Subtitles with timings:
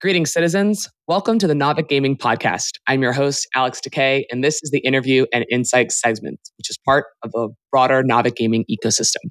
[0.00, 0.88] Greetings, citizens.
[1.06, 2.70] Welcome to the Naavik Gaming Podcast.
[2.88, 6.76] I'm your host, Alex Takei, and this is the interview and insight segment, which is
[6.84, 9.30] part of the broader Naavik Gaming ecosystem.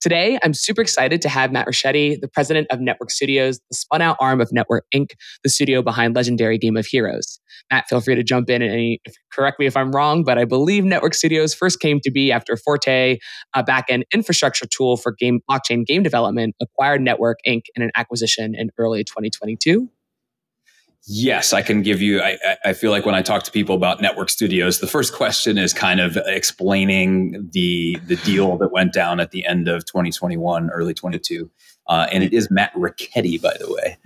[0.00, 4.02] Today, I'm super excited to have Matt Ricchetti, the president of N3TWORK Studios, the spun
[4.02, 7.40] out arm of N3TWORK Inc., the studio behind legendary Game of Heroes.
[7.70, 9.00] Matt, feel free to jump in and any,
[9.32, 12.56] correct me if I'm wrong, but I believe N3TWORK Studios first came to be after
[12.56, 13.18] Forte,
[13.54, 17.62] a backend infrastructure tool for game blockchain game development, acquired N3TWORK Inc.
[17.74, 19.88] in an acquisition in early 2022.
[21.06, 22.20] Yes, I can give you.
[22.20, 25.56] I, I feel like when I talk to people about N3TWORK studios, the first question
[25.56, 30.70] is kind of explaining the the deal that went down at the end of 2021,
[30.70, 31.50] early 22,
[31.88, 33.96] uh, and it is Matt Ricchetti, by the way.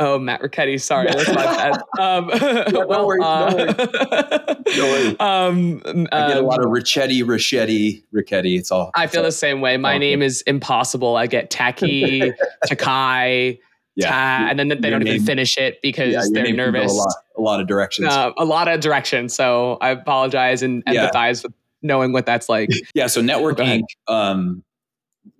[0.00, 0.80] Oh, Matt Ricchetti.
[0.80, 1.82] Sorry, that's my bad.
[1.98, 2.28] Um,
[2.72, 5.16] no, well, worries, uh, no worries.
[5.18, 5.82] Um,
[6.12, 8.56] I get a lot of um, Ricchetti, Ricchetti, Ricchetti.
[8.56, 8.92] It's all.
[8.94, 9.76] I feel the same way.
[9.76, 11.16] My name is impossible.
[11.16, 12.32] I get Taki,
[12.66, 13.58] Takai
[14.06, 14.48] yeah.
[14.50, 16.92] and then they don't name, even finish it because yeah, they're nervous.
[16.92, 18.08] A lot, a lot, of directions.
[18.08, 19.34] Uh, a lot of directions.
[19.34, 22.70] So I apologize and empathize with knowing what that's like.
[22.94, 23.06] yeah.
[23.06, 24.12] So N3TWORK Inc.
[24.12, 24.62] Um,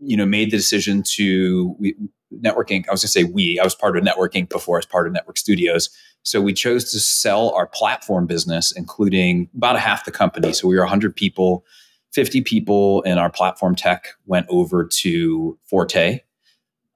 [0.00, 1.94] you know, made the decision to we,
[2.32, 2.88] N3TWORK Inc.
[2.88, 3.58] I was going to say we.
[3.58, 4.48] I was part of N3TWORK Inc.
[4.48, 5.90] before I was part of N3TWORK Studios.
[6.22, 10.52] So we chose to sell our platform business, including about a half the company.
[10.52, 11.64] So we were 100 people.
[12.12, 16.20] 50 people in our platform tech went over to Forte,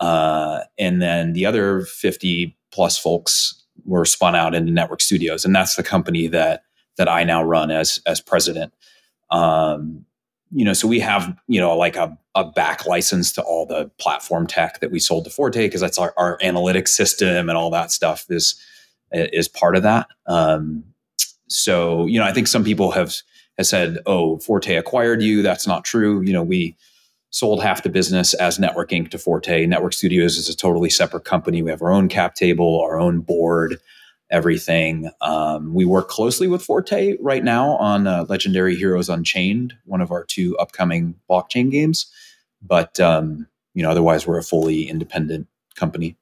[0.03, 5.54] uh, and then the other 50 plus folks were spun out into N3TWORK studios and
[5.54, 6.65] that's the company that
[6.99, 8.75] that i now run as as president.
[9.31, 10.04] Um,
[10.50, 13.91] you know so we have you know like a, a back license to all the
[13.99, 17.71] platform tech that we sold to forte because that's our, our analytics system and all
[17.71, 18.60] that stuff is
[19.12, 20.09] is part of that.
[20.27, 20.84] Um,
[21.48, 23.15] so you know i think some people have
[23.56, 25.43] have said oh forte acquired you.
[25.43, 26.22] That's not true.
[26.22, 26.77] You know we
[27.32, 29.10] sold half the business as N3TWORK Inc.
[29.10, 29.66] to Forte.
[29.66, 31.62] N3TWORK Studios is a totally separate company.
[31.62, 33.78] We have our own cap table, our own board,
[34.31, 35.10] everything.
[35.22, 40.10] Um, we work closely with Forte right now on uh, Legendary Heroes Unchained, one of
[40.12, 42.10] our two upcoming blockchain games.
[42.60, 46.16] But um, you know, otherwise, we're a fully independent company.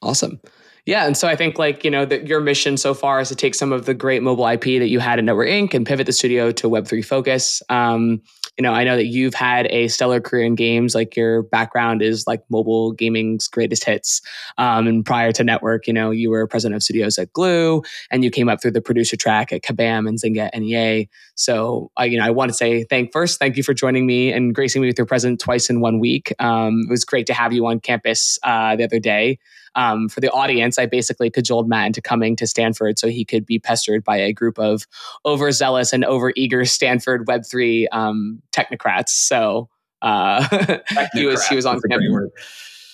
[0.00, 0.40] Awesome.
[0.86, 3.34] Yeah, and so I think like you know that your mission so far is to
[3.34, 5.74] take some of the great mobile IP that you had in N3TWORK Inc.
[5.74, 7.62] and pivot the studio to Web three focus.
[7.68, 8.22] Um,
[8.56, 10.94] you know, I know that you've had a stellar career in games.
[10.94, 14.20] Like your background is like mobile gaming's greatest hits.
[14.58, 18.22] Um, and prior to N3TWORK, you know, you were president of studios at Glu, and
[18.22, 21.06] you came up through the producer track at Kabam and Zynga NEA.
[21.34, 24.32] So, I, you know, I want to say thank first, thank you for joining me
[24.32, 26.32] and gracing me with your presence twice in one week.
[26.38, 29.38] Um, it was great to have you on campus uh, the other day
[29.74, 33.44] um, for the audience, I basically cajoled Matt into coming to Stanford so he could
[33.44, 34.86] be pestered by a group of
[35.26, 39.10] overzealous and overeager Stanford Web3 um, technocrats.
[39.10, 39.68] So
[40.02, 40.78] uh,
[41.14, 42.30] he was he was on campus.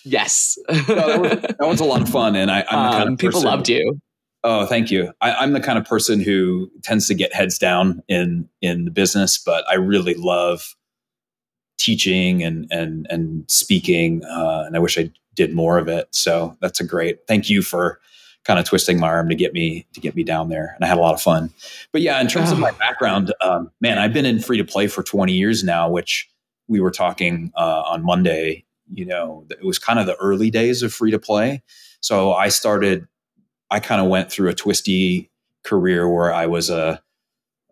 [0.05, 3.13] Yes, that, was, that, was, a lot of fun, and I, am the kind um,
[3.15, 4.01] of people loved you.
[4.43, 5.13] Oh, thank you.
[5.21, 8.91] I, am the kind of person who tends to get heads down in in the
[8.91, 10.75] business, but I really love
[11.79, 15.11] teaching and and and speaking, uh, and I wish I
[15.41, 16.07] did more of it.
[16.11, 17.27] So that's a great.
[17.27, 17.99] Thank you for
[18.45, 20.89] kind of twisting my arm to get me to get me down there, and I
[20.89, 21.51] had a lot of fun.
[21.93, 24.87] But yeah, in terms of my background, um, man, I've been in free to play
[24.87, 26.29] for 20 years now, which
[26.69, 28.67] we were talking uh, on Monday.
[28.93, 31.63] You know, it was kind of the early days of free to play.
[32.01, 33.07] So I started.
[33.71, 35.31] I kind of went through a twisty
[35.65, 37.01] career where I was a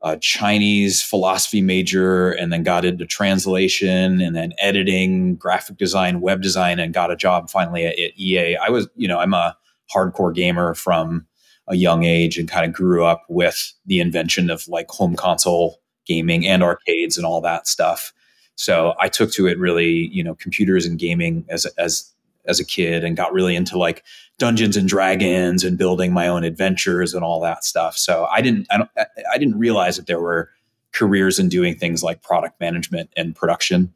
[0.03, 6.41] a Chinese philosophy major and then got into translation and then editing, graphic design, web
[6.41, 8.57] design, and got a job finally at, at, EA.
[8.57, 9.57] I was, you know, I'm a
[9.95, 11.27] hardcore gamer from
[11.67, 15.81] a young age and kind of grew up with the invention of like home console
[16.07, 18.13] gaming and arcades and all that stuff.
[18.55, 22.13] So I took to it really, you know, computers and gaming as as
[22.49, 24.03] as a kid and got really into like
[24.39, 27.97] Dungeons and Dragons and building my own adventures and all that stuff.
[27.97, 28.91] So I didn't I, don't,
[29.33, 30.51] I didn't realize that there were
[30.93, 33.93] careers in doing things like product management and production.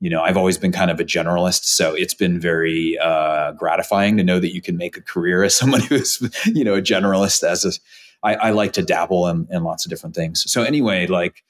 [0.00, 4.16] You know, I've always been kind of a generalist, so it's been very uh, gratifying
[4.16, 7.44] to know that you can make a career as someone who's you know a generalist.
[7.44, 7.72] As a,
[8.24, 10.50] I, I like to dabble in, in lots of different things.
[10.50, 11.44] So anyway, like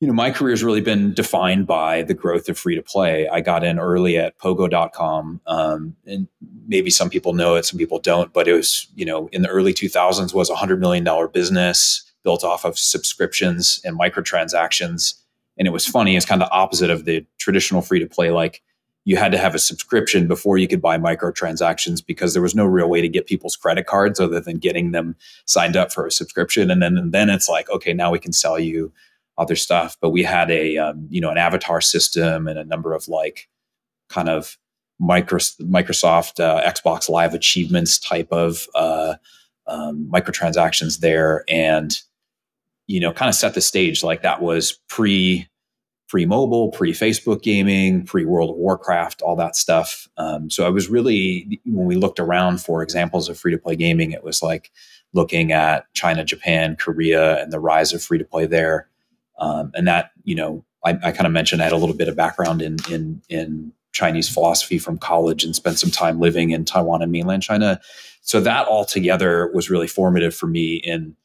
[0.00, 3.28] you know, my career has really been defined by the growth of free to play.
[3.28, 5.40] I got in early at pogo.com.
[5.46, 6.28] Um, and
[6.66, 9.48] maybe some people know it, some people don't, but it was, you know, in the
[9.48, 15.14] early 2000s was a $100 million business built off of subscriptions and microtransactions.
[15.58, 18.30] And it was funny, it's kind of opposite of the traditional free to play.
[18.30, 18.62] Like
[19.06, 22.66] you had to have a subscription before you could buy microtransactions because there was no
[22.66, 25.16] real way to get people's credit cards other than getting them
[25.46, 26.70] signed up for a subscription.
[26.70, 28.92] And then, and then it's like, okay, now we can sell you
[29.38, 29.96] other stuff.
[30.00, 33.48] But we had a um, you know an avatar system and a number of like
[34.08, 34.56] kind of
[34.98, 39.14] micro, Microsoft uh, Xbox Live achievements type of uh,
[39.66, 42.00] um, microtransactions there, and
[42.86, 44.02] you know kind of set the stage.
[44.02, 45.48] Like that was pre
[46.08, 50.08] pre mobile, pre Facebook gaming, pre World of Warcraft, all that stuff.
[50.16, 53.76] Um, so I was really when we looked around for examples of free to play
[53.76, 54.70] gaming, it was like
[55.12, 58.88] looking at China, Japan, Korea, and the rise of free to play there.
[59.38, 62.08] Um, and that, you know, I, I kind of mentioned I had a little bit
[62.08, 66.64] of background in in in Chinese philosophy from college and spent some time living in
[66.64, 67.80] Taiwan and mainland China.
[68.22, 71.16] So that all together was really formative for me in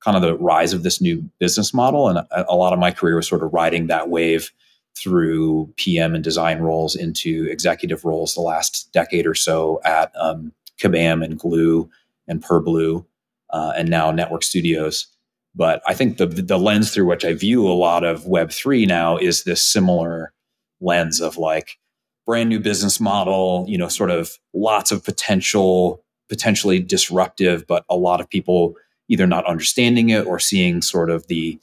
[0.00, 2.08] kind of the rise of this new business model.
[2.08, 4.50] And a, a lot of my career was sort of riding that wave
[4.96, 10.52] through PM and design roles into executive roles the last decade or so at um,
[10.80, 11.90] Kabam and Glu
[12.26, 13.04] and PerBlue,
[13.50, 15.06] uh, and now N3TWORK Studios.
[15.54, 18.86] But I think the the lens through which I view a lot of Web three
[18.86, 20.32] now is this similar
[20.80, 21.78] lens of like
[22.26, 27.96] brand new business model, you know, sort of lots of potential, potentially disruptive, but a
[27.96, 28.74] lot of people
[29.08, 31.58] either not understanding it or seeing sort of the,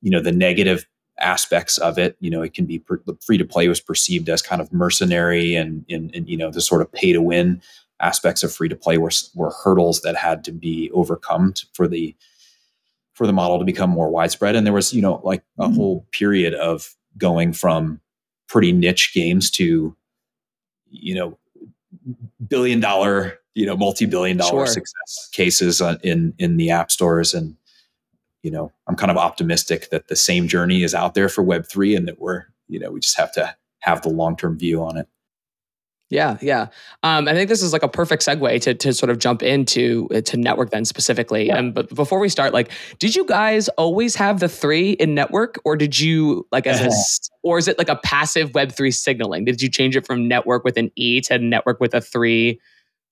[0.00, 0.86] you know, the negative
[1.18, 2.16] aspects of it.
[2.20, 5.56] You know, it can be per, free to play was perceived as kind of mercenary
[5.56, 7.60] and, and, and you know, the sort of pay to win
[8.00, 12.14] aspects of free to play were, were hurdles that had to be overcome for the
[13.22, 14.56] for the model to become more widespread.
[14.56, 15.76] And there was, you know, like a mm-hmm.
[15.76, 18.00] whole period of going from
[18.48, 19.96] pretty niche games to,
[20.90, 21.38] you know,
[22.48, 24.74] billion dollar, you know, multi billion dollar sure.
[24.74, 27.32] success cases in in the app stores.
[27.32, 27.54] And
[28.42, 31.68] you know, I'm kind of optimistic that the same journey is out there for Web
[31.68, 34.82] three, and that we're, you know, we just have to have the long term view
[34.82, 35.06] on it.
[36.12, 36.66] Yeah, yeah.
[37.02, 40.08] Um, I think this is like a perfect segue to to sort of jump into
[40.14, 41.46] uh, to network then specifically.
[41.46, 41.56] Yeah.
[41.56, 45.58] Um, but before we start, like, did you guys always have the three in network,
[45.64, 46.90] or did you like as a,
[47.42, 49.46] or is it like a passive Web three signaling?
[49.46, 52.60] Did you change it from network with an E to network with a three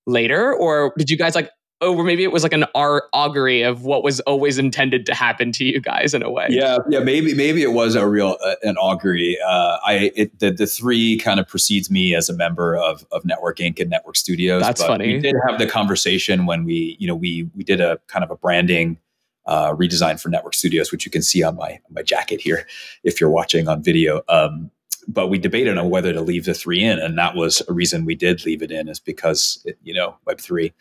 [0.06, 1.50] later, or did you guys like
[1.81, 5.65] or maybe it was like an augury of what was always intended to happen to
[5.65, 6.47] you guys in a way.
[6.50, 9.38] Yeah, yeah, maybe maybe it was a real uh, an augury.
[9.47, 13.23] Uh, I it, the the three kind of precedes me as a member of of
[13.23, 13.81] N3TWORK Inc.
[13.81, 14.62] and N3TWORK Studios.
[14.62, 15.15] That's funny.
[15.15, 18.31] We did have the conversation when we you know we we did a kind of
[18.31, 18.99] a branding.
[19.47, 22.69] Uh, redesign for N3TWORK Studios, which you can see on my on my jacket here,
[23.03, 24.23] if you're watching on video.
[24.29, 24.71] Um,
[25.09, 28.05] but we debated on whether to leave the three in, and that was a reason
[28.05, 30.75] we did leave it in, is because it, you know Web three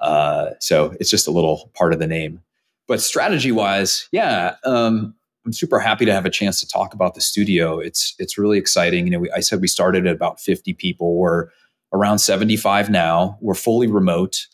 [0.00, 2.42] uh, so it's just a little part of the name.
[2.86, 5.14] But strategy wise, yeah, um,
[5.46, 7.78] I'm super happy to have a chance to talk about the studio.
[7.78, 9.06] It's it's really exciting.
[9.06, 11.16] You know, we, I said we started at about 50 people.
[11.16, 11.48] We're
[11.92, 13.38] around 75 now.
[13.40, 14.46] We're fully remote.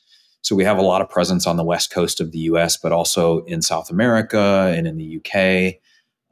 [0.42, 2.92] So we have a lot of presence on the west coast of the US, but
[2.92, 5.80] also in South America and in the UK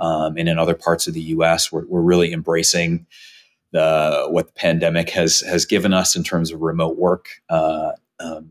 [0.05, 1.71] um, and in other parts of the US.
[1.71, 3.07] We're, we're really embracing
[3.73, 7.29] the what the pandemic has has given us in terms of remote work.
[7.49, 8.51] Uh, um,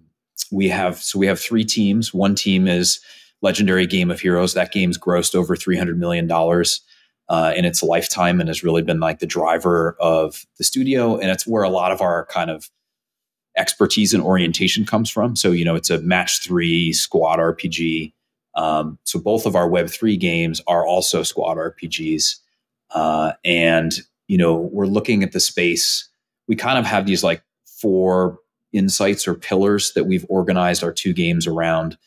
[0.51, 2.13] we have so we have three teams.
[2.13, 2.99] One team is
[3.41, 4.53] Legendary Game of Heroes.
[4.53, 6.81] That game's grossed over three hundred million dollars
[7.29, 11.17] uh, in its lifetime and has really been like the driver of the studio.
[11.17, 12.69] And it's where a lot of our kind of
[13.57, 15.35] expertise and orientation comes from.
[15.35, 18.13] So you know, it's a match three squad RPG.
[18.55, 22.37] Um, so both of our Web three games are also squad RPGs,
[22.91, 23.93] uh, and
[24.27, 26.09] you know, we're looking at the space.
[26.47, 28.39] We kind of have these like four
[28.73, 31.97] insights or pillars that we've organized our two games around,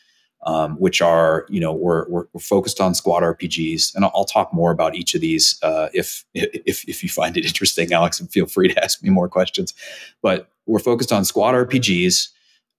[0.47, 4.25] um, which are you know we're, we're, we're focused on squad RPGs, and I'll, I'll
[4.25, 8.21] talk more about each of these uh, if if if you find it interesting, Alex,
[8.21, 9.75] and feel free to ask me more questions.
[10.23, 12.29] But we're focused on squad RPGs.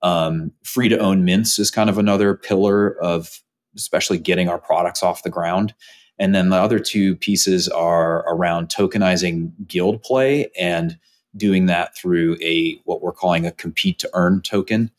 [0.04, 3.42] Um, free to own mints is kind of another pillar of
[3.76, 5.74] especially getting our products off the ground.
[6.20, 10.98] And then the other two pieces are around tokenizing guild play and
[11.36, 14.92] doing that through a what we're calling a compete to earn token.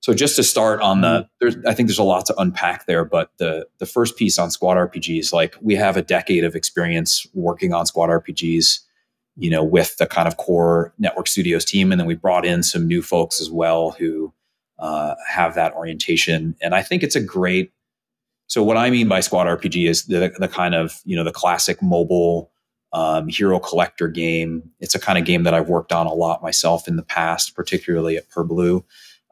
[0.00, 1.26] So just to start on the, mm-hmm.
[1.40, 4.50] there's, I think there's a lot to unpack there, but the the first piece on
[4.50, 8.80] squad RPGs, like we have a decade of experience working on squad RPGs,
[9.36, 12.62] you know, with the kind of core N3TWORK studios team, and then we brought in
[12.62, 14.32] some new folks as well who
[14.78, 17.72] uh, have that orientation, and I think it's a great
[18.50, 21.32] so what I mean by squad RPG is the the kind of you know the
[21.32, 22.50] classic mobile
[22.92, 24.70] um, hero collector game.
[24.80, 27.54] It's a kind of game that I've worked on a lot myself in the past,
[27.54, 28.84] particularly at PerBlue.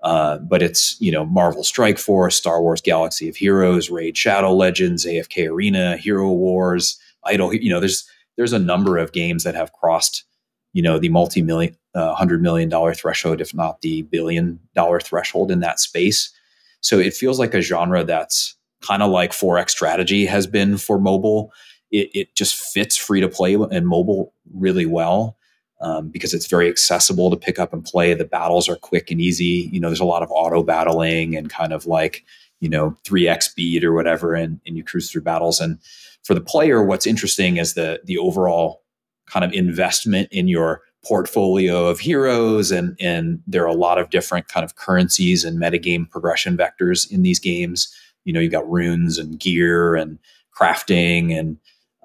[0.03, 4.55] Uh, but it's you know Marvel Strike Force, Star Wars Galaxy of Heroes, Raid Shadow
[4.55, 7.53] Legends, AFK Arena, Hero Wars, Idle.
[7.53, 10.25] You know, there's there's a number of games that have crossed
[10.73, 15.51] you know the multi-million, uh, hundred million dollar threshold, if not the billion dollar threshold
[15.51, 16.33] in that space.
[16.81, 20.99] So it feels like a genre that's kind of like 4X strategy has been for
[20.99, 21.53] mobile.
[21.91, 25.37] It, it just fits free to play and mobile really well
[25.81, 28.15] um, because it's very accessible to pick up and play.
[28.15, 29.71] The battles are quick and easy.
[29.73, 32.25] You know, there's a lot of auto battling and kind of like,
[32.61, 35.61] you know, 3x speed or whatever, and, and you cruise through battles.
[35.61, 35.79] And
[36.25, 38.83] for the player, what's interesting is the the overall
[39.27, 44.11] kind of investment in your portfolio of heroes and and there are a lot of
[44.11, 48.69] different kind of currencies and metagame progression vectors in these games you know you got
[48.69, 50.19] runes and gear and
[50.59, 51.57] crafting and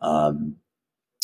[0.04, 0.58] um,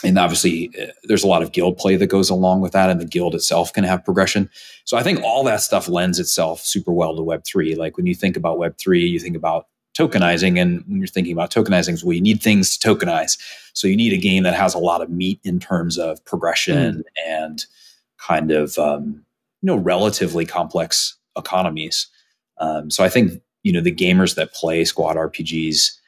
[0.04, 3.02] and obviously uh, there's a lot of guild play that goes along with that and
[3.02, 4.50] the guild itself can have progression.
[4.86, 8.16] So i think all that stuff lends itself super well to web3 like when you
[8.16, 9.68] think about web3 you think about
[9.98, 13.38] tokenizing and when you're thinking about tokenizing well you need things to tokenize.
[13.74, 17.00] So you need a game that has a lot of meat in terms of progression
[17.00, 17.04] mm.
[17.28, 17.66] and
[18.18, 19.24] kind of um,
[19.62, 22.08] you know relatively complex economies.
[22.60, 25.99] Um, so i think you know the gamers that play squad rpgs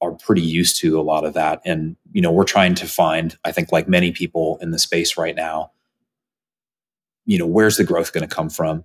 [0.00, 1.60] are pretty used to a lot of that.
[1.64, 5.16] And you know we're trying to find i think like many people in the space
[5.16, 5.70] right now
[7.28, 8.84] you know where's the growth going to come from?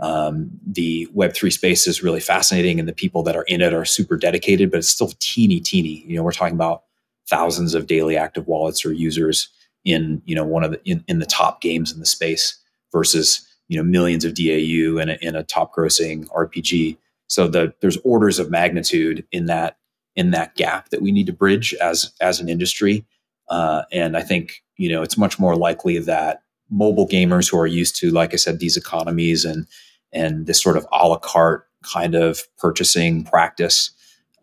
[0.00, 3.84] Um, the web3 space is really fascinating and the people that are in it are
[3.84, 6.04] super dedicated but it's still teeny teeny.
[6.06, 6.82] You know we're talking about
[7.30, 9.48] thousands of daily active wallets or users
[9.84, 12.58] in you know one of the in, in the top games in the space
[12.92, 17.72] versus you know millions of dau in a, in a top grossing rpg so the,
[17.80, 19.78] there's orders of magnitude in that
[20.16, 23.04] in that gap that we need to bridge as as an industry.
[23.48, 27.66] Uh, and I think you know it's much more likely that mobile gamers who are
[27.66, 29.66] used to, like I said, these economies and
[30.12, 33.90] and this sort of a la carte kind of purchasing practice,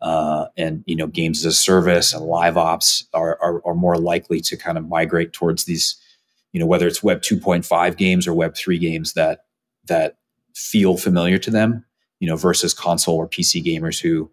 [0.00, 3.98] uh, and you know games as a service and live ops are, are, are more
[3.98, 5.96] likely to kind of migrate towards these,
[6.52, 9.44] you know, whether it's Web 2.5 games or Web 3 games that
[9.86, 10.18] that
[10.54, 11.84] feel familiar to them,
[12.20, 14.30] you know, versus console or PC gamers who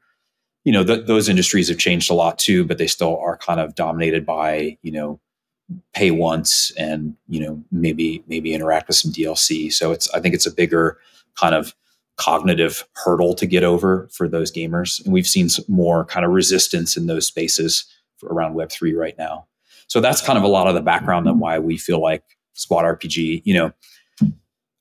[0.63, 3.59] you know, th- those industries have changed a lot too, but they still are kind
[3.59, 5.19] of dominated by, you know,
[5.93, 9.71] pay once and, you know, maybe, maybe interact with some DLC.
[9.71, 10.97] So it's, I think it's a bigger
[11.35, 11.75] kind of
[12.17, 15.03] cognitive hurdle to get over for those gamers.
[15.03, 17.85] And we've seen more kind of resistance in those spaces
[18.23, 19.47] around Web3 right now.
[19.87, 22.23] So that's kind of a lot of the background on why we feel like
[22.53, 23.71] Squad RPG, you know,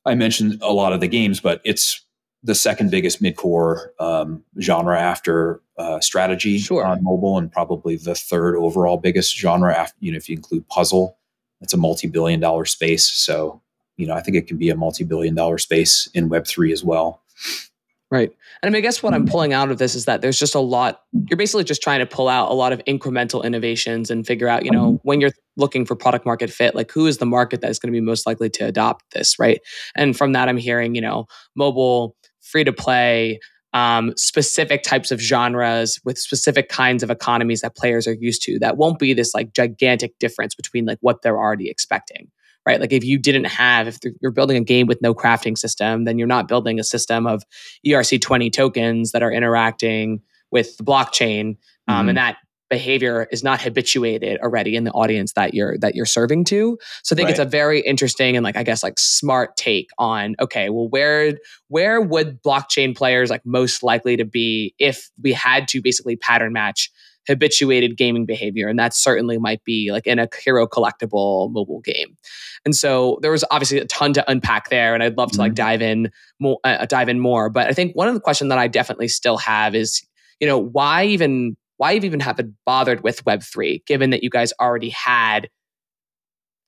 [0.05, 2.05] I mentioned a lot of the games, but it's
[2.49, 6.83] the second biggest mid-core um, genre after uh, strategy sure.
[6.83, 10.67] on mobile, and probably the third overall biggest genre after you know if you include
[10.69, 11.19] puzzle.
[11.61, 13.61] It's a multi-billion-dollar space, so
[13.99, 17.23] you know I think it can be a multi-billion-dollar space in Web three as well.
[18.11, 18.31] Right.
[18.63, 20.55] And I, mean, I guess what I'm pulling out of this is that there's just
[20.55, 24.27] a lot, you're basically just trying to pull out a lot of incremental innovations and
[24.27, 27.27] figure out, you know, when you're looking for product market fit, like who is the
[27.27, 29.61] market that is going to be most likely to adopt this, right?
[29.95, 32.17] And from that, I'm hearing, you know, mobile
[32.51, 33.39] free to play,
[33.73, 38.59] um, specific types of genres with specific kinds of economies that players are used to.
[38.59, 42.31] That won't be this like gigantic difference between like what they're already expecting.
[42.67, 42.81] Right.
[42.81, 46.19] Like if you didn't have, if you're building a game with no crafting system, then
[46.19, 47.43] you're not building a system of
[47.87, 51.57] ERC20 tokens that are interacting with the blockchain.
[51.87, 52.09] Um, mm-hmm.
[52.11, 52.37] And that
[52.71, 57.15] behavior is not habituated already in the audience that you're that you're serving to so
[57.15, 57.31] i think right.
[57.31, 61.39] it's a very interesting and like i guess like smart take on okay well where
[61.69, 66.53] where would blockchain players like most likely to be if we had to basically pattern
[66.53, 66.91] match
[67.27, 72.17] habituated gaming behavior and that certainly might be like in a hero collectible mobile game
[72.65, 75.43] and so there was obviously a ton to unpack there and i'd love to mm-hmm.
[75.43, 76.11] like dive in
[76.41, 79.09] more uh, dive in more but i think one of the questions that i definitely
[79.09, 80.03] still have is
[80.41, 84.53] you know why even why you've even haven't bothered with Web3, given that you guys
[84.61, 85.49] already had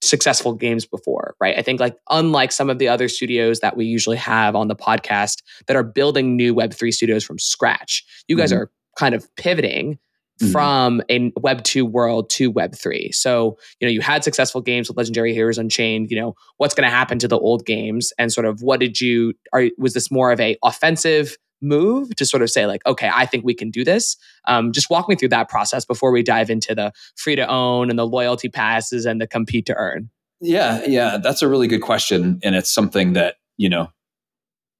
[0.02, 1.59] successful games before, right?
[1.59, 4.76] I think like unlike some of the other studios that we usually have on the
[4.76, 8.62] podcast that are building new Web3 studios from scratch, you guys mm-hmm.
[8.62, 9.99] are kind of pivoting
[10.40, 10.52] mm-hmm.
[10.52, 13.12] from a Web 2 world to Web 3.
[13.12, 16.88] So, you know, you had successful games with Legendary Heroes Unchained, you know, what's going
[16.88, 20.11] to happen to the old games and sort of what did you are was this
[20.11, 23.71] more of a offensive move to sort of say like okay i think we can
[23.71, 27.37] do this um, just walk me through that process before we dive into the free
[27.37, 30.09] to own and the loyalty passes and the compete to earn
[30.40, 33.90] yeah yeah that's a really good question and it's something that you know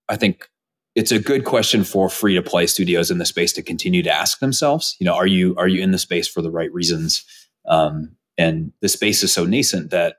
[0.09, 0.49] i think
[0.95, 4.11] it's a good question for free to play studios in the space to continue to
[4.11, 4.97] ask themselves.
[4.99, 7.25] You know, are you are you in the space for the right reasons?
[7.69, 10.17] Um, and the space is so nascent that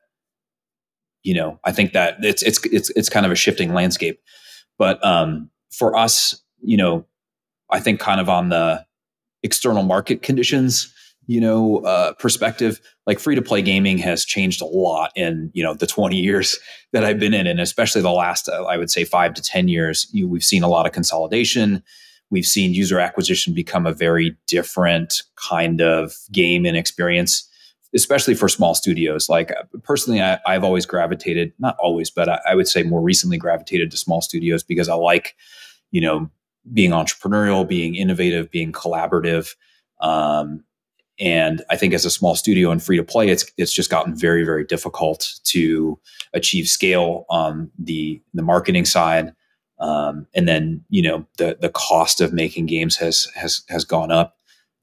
[1.24, 4.22] you know I think that it's it's it's it's kind of a shifting landscape.
[4.77, 7.06] But um, for us, you know,
[7.70, 8.86] I think kind of on the
[9.44, 10.94] external market conditions,
[11.27, 15.63] you know, uh, perspective, like free to play gaming has changed a lot in you
[15.63, 16.60] know the 20 years
[16.94, 19.68] that I've been in, and especially the last, uh, I would say, five to 10
[19.68, 20.08] years.
[20.12, 21.84] You, we've seen a lot of consolidation.
[22.30, 27.48] We've seen user acquisition become a very different kind of game and experience,
[27.94, 29.27] especially for small studios.
[29.27, 33.01] Like uh, personally, I, have always gravitated, not always, but I, I would say more
[33.01, 35.36] recently gravitated to small studios because I like,
[35.91, 36.30] you know,
[36.74, 39.56] being entrepreneurial, being innovative, being collaborative.
[40.00, 40.63] Um,
[41.20, 44.15] and I think as a small studio and free to play, it's it's just gotten
[44.15, 46.00] very very difficult to
[46.34, 49.34] achieve scale on the the marketing side,
[49.80, 54.12] um, and then you know the the cost of making games has has has gone
[54.12, 54.38] up,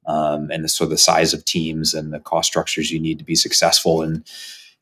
[0.06, 3.24] um, and the, so the size of teams and the cost structures you need to
[3.24, 4.24] be successful in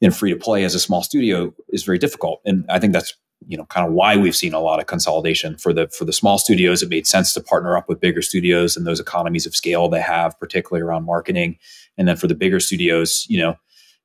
[0.03, 3.15] in free to play as a small studio is very difficult, and I think that's
[3.47, 6.13] you know kind of why we've seen a lot of consolidation for the for the
[6.13, 6.83] small studios.
[6.83, 10.01] It made sense to partner up with bigger studios and those economies of scale they
[10.01, 11.59] have particularly around marketing.
[11.99, 13.57] And then for the bigger studios you know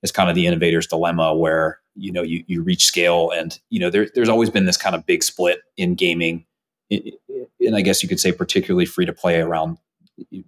[0.03, 3.79] it's kind of the innovator's dilemma where you know you, you reach scale and you
[3.79, 6.45] know there, there's always been this kind of big split in gaming.
[6.89, 9.77] And i guess you could say particularly free to play around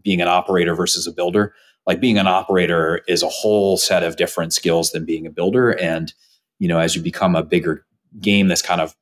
[0.04, 1.54] being an operator versus a builder.
[1.88, 5.72] Like being an operator is a whole set of different skills than being a builder.
[5.72, 6.14] And
[6.60, 7.86] you know as you become a bigger
[8.20, 8.96] game that's kind of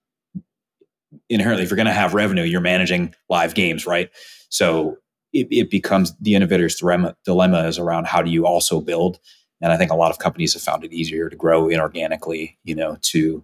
[1.30, 4.10] inherently, if you're going to have revenue, you're managing live games, right?
[4.50, 4.98] So
[5.34, 9.20] it, it becomes the innovator's dilemma, dilemma is around how do you also build?
[9.62, 12.76] And I think a lot of companies have found it easier to grow inorganically, you
[12.76, 13.44] know, to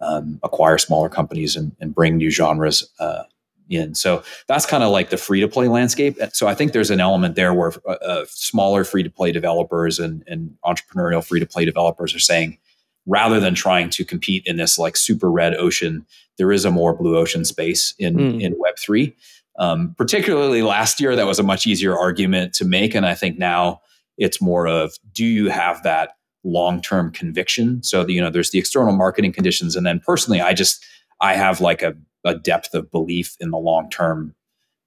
[0.00, 3.24] um, acquire smaller companies and, and bring new genres uh,
[3.70, 3.94] in.
[3.94, 6.18] So that's kind of like the free to play landscape.
[6.32, 9.98] So I think there's an element there where uh, uh smaller free to play developers
[9.98, 12.58] and, and entrepreneurial free to play developers are saying,
[13.06, 16.06] rather than trying to compete in this like super red ocean,
[16.38, 18.40] there is a more blue ocean space in mm.
[18.40, 19.14] in Web three.
[19.58, 23.38] Um, particularly last year, that was a much easier argument to make, and I think
[23.38, 23.80] now
[24.18, 27.82] it's more of do you have that long term conviction?
[27.82, 30.84] So the, you know, there's the external marketing conditions, and then personally, I just
[31.20, 34.34] I have like a, a depth of belief in the long term.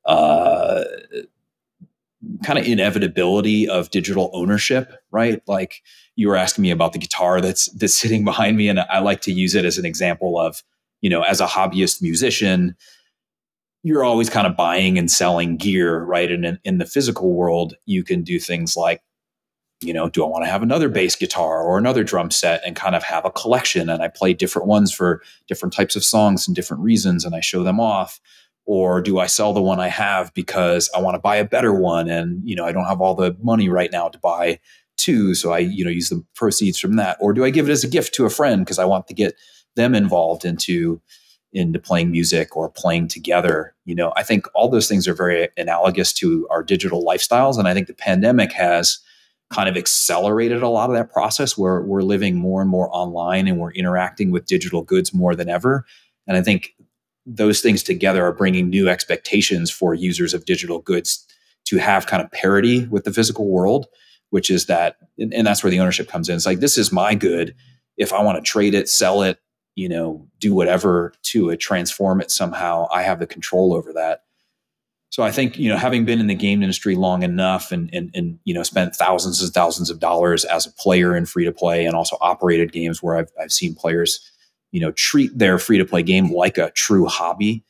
[0.05, 0.85] Uh,
[2.43, 5.41] kind of inevitability of digital ownership, right?
[5.47, 5.81] Like
[6.17, 9.21] you were asking me about the guitar that's that's sitting behind me, and I like
[9.21, 10.61] to use it as an example of,
[10.99, 12.75] you know, as a hobbyist musician,
[13.83, 16.29] you're always kind of buying and selling gear, right?
[16.29, 19.01] And in, in the physical world, you can do things like,
[19.79, 22.75] you know, do I want to have another bass guitar or another drum set and
[22.75, 23.89] kind of have a collection?
[23.89, 27.39] And I play different ones for different types of songs and different reasons, and I
[27.39, 28.19] show them off
[28.65, 31.73] or do I sell the one I have because I want to buy a better
[31.73, 34.59] one and you know I don't have all the money right now to buy
[34.97, 37.17] two so I you know use the proceeds from that.
[37.19, 39.13] Or do I give it as a gift to a friend because I want to
[39.13, 39.35] get
[39.75, 41.01] them involved into
[41.53, 44.11] into playing music or playing together you know?
[44.15, 47.87] I think all those things are very analogous to our digital lifestyles and I think
[47.87, 48.99] the pandemic has
[49.49, 53.47] kind of accelerated a lot of that process where we're living more and more online
[53.47, 55.85] and we're interacting with digital goods more than ever.
[56.27, 56.75] And I think
[57.25, 61.25] those things together are bringing new expectations for users of digital goods
[61.65, 63.87] to have kind of parity with the physical world,
[64.29, 66.35] which is that, and, and that's where the ownership comes in.
[66.35, 67.55] It's like, this is my good.
[67.97, 69.39] If I want to trade it, sell it,
[69.75, 74.23] you know, do whatever to it, transform it somehow, I have the control over that.
[75.09, 78.11] So I think, you know, having been in the game industry long enough and, and,
[78.13, 81.51] and you know, spent thousands and thousands of dollars as a player in free to
[81.51, 84.19] play and also operated games where I've, I've seen players
[84.71, 87.63] you know treat their free to play game like a true hobby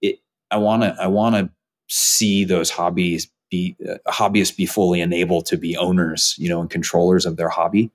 [0.00, 0.18] it
[0.50, 1.50] i want to i want to
[1.88, 6.70] see those hobbies be uh, hobbyists be fully enabled to be owners you know and
[6.70, 7.92] controllers of their hobby.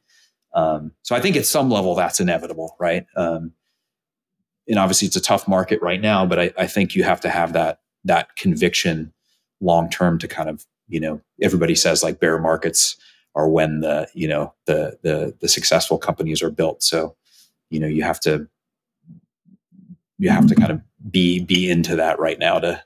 [0.54, 3.06] Um, so i think at some level that's inevitable right?
[3.18, 3.52] Um,
[4.70, 7.30] and obviously it's a tough market right now but I, I think you have to
[7.30, 9.14] have that that conviction
[9.60, 12.96] long term to kind of you know everybody says like bear markets
[13.38, 16.82] are when the you know the the the successful companies are built.
[16.84, 17.16] So
[17.70, 18.48] you know you have to
[20.18, 22.84] you have to kind of be be into that right now to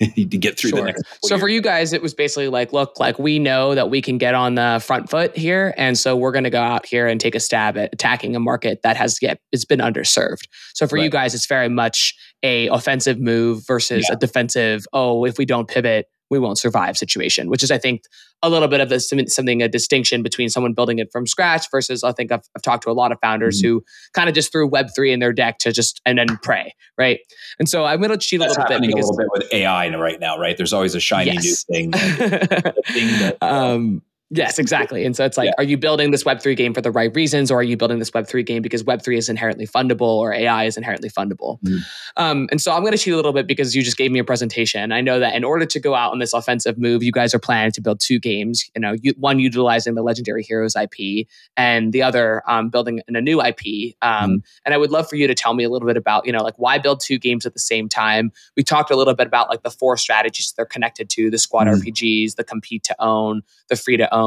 [0.14, 0.80] to get through sure.
[0.80, 1.02] the next.
[1.24, 1.40] So years.
[1.40, 4.34] for you guys, it was basically like, look, like we know that we can get
[4.34, 7.34] on the front foot here, and so we're going to go out here and take
[7.34, 10.46] a stab at attacking a market that has yet it's been underserved.
[10.74, 11.04] So for right.
[11.04, 14.14] you guys, it's very much a offensive move versus yeah.
[14.14, 14.86] a defensive.
[14.92, 18.02] Oh, if we don't pivot, we won't survive situation, which is, I think,
[18.42, 22.04] a little bit of a, something, a distinction between someone building it from scratch versus
[22.04, 23.68] I think I've, I've talked to a lot of founders mm-hmm.
[23.68, 27.20] who kind of just threw Web3 in their deck to just, and then pray, right?
[27.58, 28.88] And so I'm going to cheat That's a little bit.
[28.88, 30.56] Because, a little bit with AI right now, right?
[30.56, 31.68] There's always a shiny yes.
[31.68, 31.92] new thing.
[31.92, 35.06] thing that, um, Yes, exactly.
[35.06, 35.54] And so it's like, yeah.
[35.56, 38.10] are you building this Web3 game for the right reasons, or are you building this
[38.10, 41.58] Web3 game because Web3 is inherently fundable or AI is inherently fundable?
[41.62, 41.78] Mm.
[42.18, 44.18] Um, and so I'm going to cheat a little bit because you just gave me
[44.18, 44.92] a presentation.
[44.92, 47.38] I know that in order to go out on this offensive move, you guys are
[47.38, 48.68] planning to build two games.
[48.74, 53.20] You know, you, one utilizing the Legendary Heroes IP, and the other um, building a
[53.22, 53.94] new IP.
[54.02, 54.42] Um, mm.
[54.66, 56.42] And I would love for you to tell me a little bit about, you know,
[56.42, 58.30] like why build two games at the same time.
[58.58, 61.66] We talked a little bit about like the four strategies they're connected to: the squad
[61.66, 61.80] mm.
[61.80, 64.17] RPGs, the compete to own, the free to own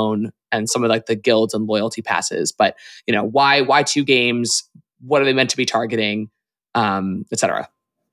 [0.51, 2.51] and some of like the guilds and loyalty passes.
[2.51, 2.77] But
[3.07, 4.63] you know, why why two games?
[5.01, 6.29] What are they meant to be targeting?
[6.75, 7.69] Um, etc.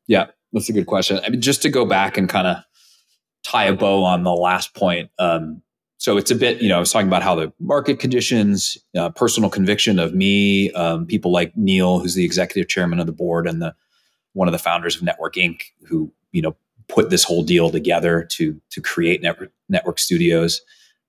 [0.06, 1.20] Yeah, that's a good question.
[1.24, 2.56] I mean, just to go back and kind of
[3.44, 5.10] tie a bow on the last point.
[5.18, 5.62] Um,
[5.98, 9.10] so it's a bit, you know, I was talking about how the market conditions, uh,
[9.10, 13.48] personal conviction of me, um, people like Neil, who's the executive chairman of the board
[13.48, 13.74] and the
[14.34, 16.56] one of the founders of N3TWORK Inc., who you know
[16.88, 20.60] put this whole deal together to to create N3TWORK N3TWORK studios.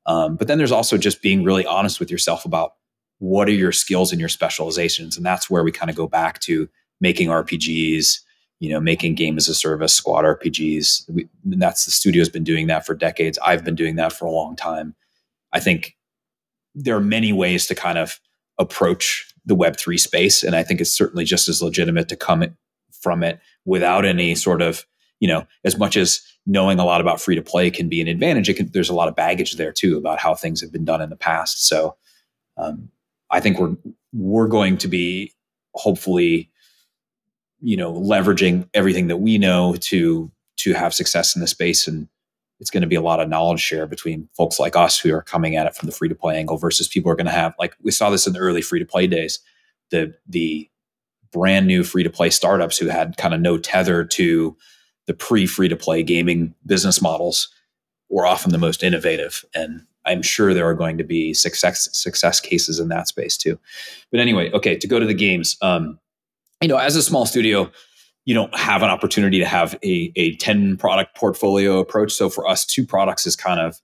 [0.09, 2.73] Um, but then there's also just being really honest with yourself about
[3.19, 6.39] what are your skills and your specializations, and that's where we kind of go back
[6.41, 6.67] to
[6.99, 8.19] making RPGs,
[8.59, 11.09] you know, making game as a service, squad RPGs.
[11.09, 13.39] We, that's the studio's been doing that for decades.
[13.39, 14.95] I've been doing that for a long time.
[15.53, 15.95] I think
[16.75, 18.19] there are many ways to kind of
[18.57, 20.43] approach the Web3 space.
[20.43, 22.45] And I think it's certainly just as legitimate to come
[22.91, 24.85] from it without any sort of,
[25.19, 28.07] you know, as much as knowing a lot about free to play can be an
[28.07, 28.55] advantage.
[28.55, 31.09] Can, there's a lot of baggage there too about how things have been done in
[31.09, 31.67] the past.
[31.67, 31.95] So
[32.57, 32.89] um,
[33.29, 33.75] I think we're
[34.13, 35.33] we're going to be
[35.75, 36.49] hopefully,
[37.61, 42.07] you know, leveraging everything that we know to to have success in the space and
[42.59, 45.21] it's going to be a lot of knowledge share between folks like us who are
[45.21, 47.53] coming at it from the free to play angle versus people are going to have
[47.57, 49.39] like we saw this in the early free to play days
[49.91, 50.69] the the
[51.31, 54.55] brand new free to play startups who had kind of no tether to
[55.09, 57.49] the pre free to play gaming business models
[58.09, 59.43] were often the most innovative.
[59.55, 63.59] And I'm sure there are going to be success success cases in that space too.
[64.11, 65.99] But anyway, okay, to go to the games, um,
[66.61, 67.71] you know, as a small studio,
[68.25, 72.13] you don't have an opportunity to have a, a 10 product portfolio approach.
[72.13, 73.79] So for us, two products is kind of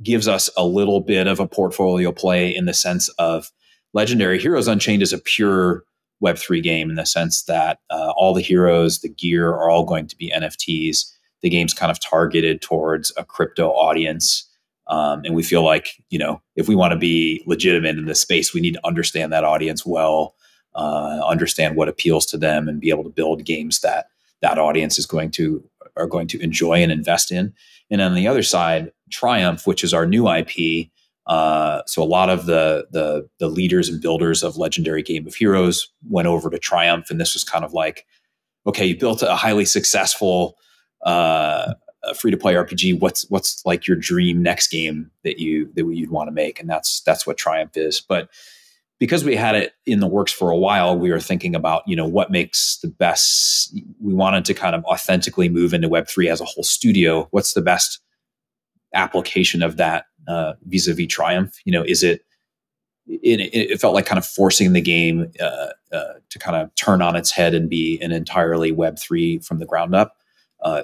[0.00, 3.50] gives us a little bit of a portfolio play in the sense of
[3.94, 5.82] Legendary Heroes Unchained is a pure
[6.22, 10.06] Web3 game in the sense that uh, all the heroes, the gear are all going
[10.06, 11.12] to be NFTs.
[11.42, 14.44] The game's kind of targeted towards a crypto audience.
[14.88, 18.20] Um, and we feel like, you know, if we want to be legitimate in this
[18.20, 20.34] space, we need to understand that audience well,
[20.74, 24.06] uh, understand what appeals to them, and be able to build games that
[24.40, 25.62] that audience is going to
[25.96, 27.52] are going to enjoy and invest in.
[27.90, 30.88] And on the other side, Triumph, which is our new IP,
[31.28, 35.34] uh, so a lot of the, the, the leaders and builders of legendary Game of
[35.34, 38.06] Heroes went over to Triumph, and this was kind of like,
[38.66, 40.56] okay, you built a highly successful
[41.02, 41.74] uh,
[42.16, 42.98] free to play RPG.
[43.00, 46.60] What's what's like your dream next game that you that you'd want to make?
[46.60, 48.00] And that's that's what Triumph is.
[48.00, 48.30] But
[48.98, 51.94] because we had it in the works for a while, we were thinking about you
[51.94, 53.74] know what makes the best.
[54.00, 57.28] We wanted to kind of authentically move into Web three as a whole studio.
[57.30, 58.00] What's the best
[58.94, 61.54] application of that uh, vis-a-vis Triumph?
[61.64, 62.24] You know, is it,
[63.08, 67.02] it, it felt like kind of forcing the game uh, uh, to kind of turn
[67.02, 70.16] on its head and be an entirely Web three from the ground up.
[70.60, 70.82] Uh,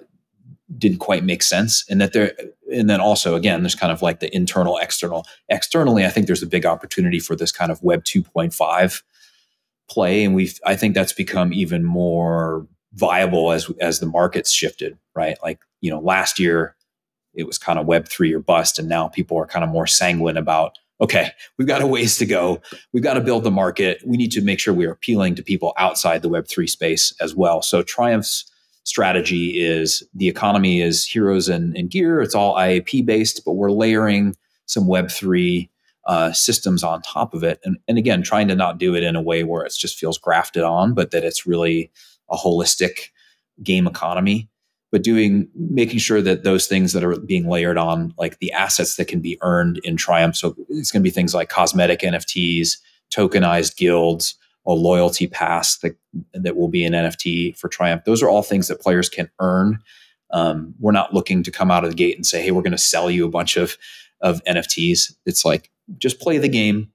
[0.78, 2.32] didn't quite make sense, and that there,
[2.72, 5.26] and then also again, there's kind of like the internal, external.
[5.48, 9.02] Externally, I think there's a big opportunity for this kind of Web 2.5
[9.88, 14.98] play, and we've I think that's become even more viable as as the markets shifted.
[15.14, 16.74] Right, like you know, last year
[17.34, 19.86] it was kind of web three or bust and now people are kind of more
[19.86, 22.60] sanguine about okay we've got a ways to go.
[22.92, 24.02] We've got to build the market.
[24.04, 27.34] We need to make sure we're appealing to people outside the web 3 space as
[27.34, 27.62] well.
[27.62, 28.50] So triumph's
[28.84, 32.20] strategy is the economy is heroes and, and gear.
[32.20, 35.70] It's all iap based but we're layering some web 3
[36.06, 37.60] uh, systems on top of it.
[37.64, 40.18] And, and again trying to not do it in a way where it just feels
[40.18, 41.90] grafted on but that it's really
[42.30, 43.10] a holistic
[43.62, 44.48] game economy
[44.94, 48.94] but doing making sure that those things that are being layered on like the assets
[48.94, 50.36] that can be earned in triumph.
[50.36, 52.76] So it's going to be things like cosmetic nfts
[53.12, 54.36] tokenized guilds
[54.68, 55.96] a loyalty pass that
[56.32, 58.04] that will be an nft for triumph.
[58.04, 59.80] Those are all things that players can earn.
[60.30, 62.70] Um, we're not looking to come out of the gate and say hey we're going
[62.70, 63.76] to sell you a bunch of
[64.20, 66.92] of nfts it's like just play the game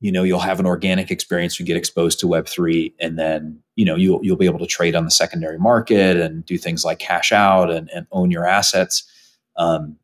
[0.00, 3.84] you know you'll have an organic experience you get exposed to web3 and then you
[3.84, 6.98] know you'll, you'll be able to trade on the secondary market and do things like
[6.98, 9.04] cash out and, and own your assets
[9.56, 9.96] Um,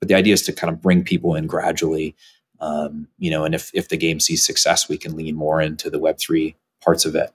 [0.00, 2.16] but the idea is to kind of bring people in gradually,
[2.60, 5.90] um, you know, and if if the game sees success, we can lean more into
[5.90, 7.32] the Web three parts of it.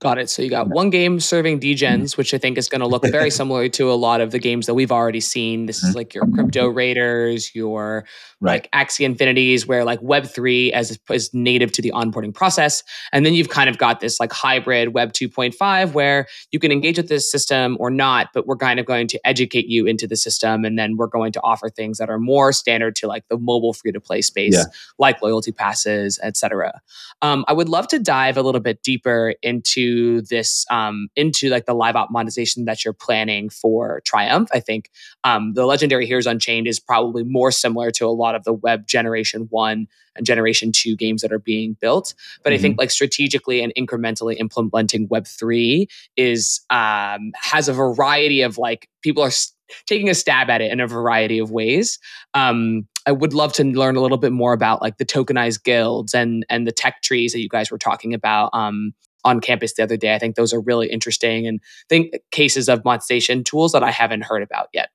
[0.00, 0.30] Got it.
[0.30, 2.16] So you got one game serving degens, mm-hmm.
[2.16, 4.64] which I think is going to look very similar to a lot of the games
[4.64, 5.66] that we've already seen.
[5.66, 5.98] This is mm-hmm.
[5.98, 8.06] like your crypto raiders, your
[8.40, 8.62] right.
[8.62, 12.82] like Axie Infinities, where like Web three as is native to the onboarding process,
[13.12, 16.58] and then you've kind of got this like hybrid Web two point five where you
[16.58, 19.84] can engage with this system or not, but we're kind of going to educate you
[19.84, 23.06] into the system, and then we're going to offer things that are more standard to
[23.06, 24.64] like the mobile free to play space, yeah.
[24.98, 26.80] like loyalty passes, etc.
[27.20, 29.89] Um, I would love to dive a little bit deeper into
[30.22, 34.48] this um, into like the live op monetization that you're planning for Triumph.
[34.52, 34.90] I think
[35.24, 38.86] um, the Legendary Heroes Unchained is probably more similar to a lot of the web
[38.86, 42.14] generation one and generation two games that are being built.
[42.42, 42.54] But mm-hmm.
[42.54, 42.80] I think mm-hmm.
[42.80, 49.22] like strategically and incrementally implementing Web three is um, has a variety of like people
[49.22, 49.30] are.
[49.30, 52.00] St- taking a stab at it in a variety of ways.
[52.34, 56.14] Um, I would love to learn a little bit more about like the tokenized guilds
[56.14, 59.82] and and the tech trees that you guys were talking about um, on campus the
[59.82, 60.14] other day.
[60.14, 64.24] I think those are really interesting and think cases of monetization tools that I haven't
[64.24, 64.90] heard about yet.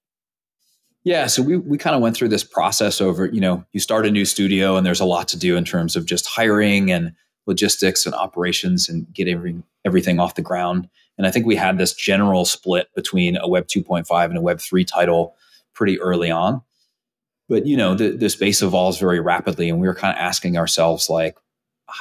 [1.03, 4.07] Yeah, so we we kind of went through this process over, you know, you start
[4.07, 7.13] a new studio and there's a lot to do in terms of just hiring and
[7.45, 10.89] logistics and operations and get everything everything off the ground.
[11.17, 14.59] And I think we had this general split between a Web 2.5 and a Web
[14.59, 15.35] 3 title
[15.73, 16.61] pretty early on.
[17.47, 20.57] But you know, the, the space evolves very rapidly, and we were kind of asking
[20.57, 21.37] ourselves, like,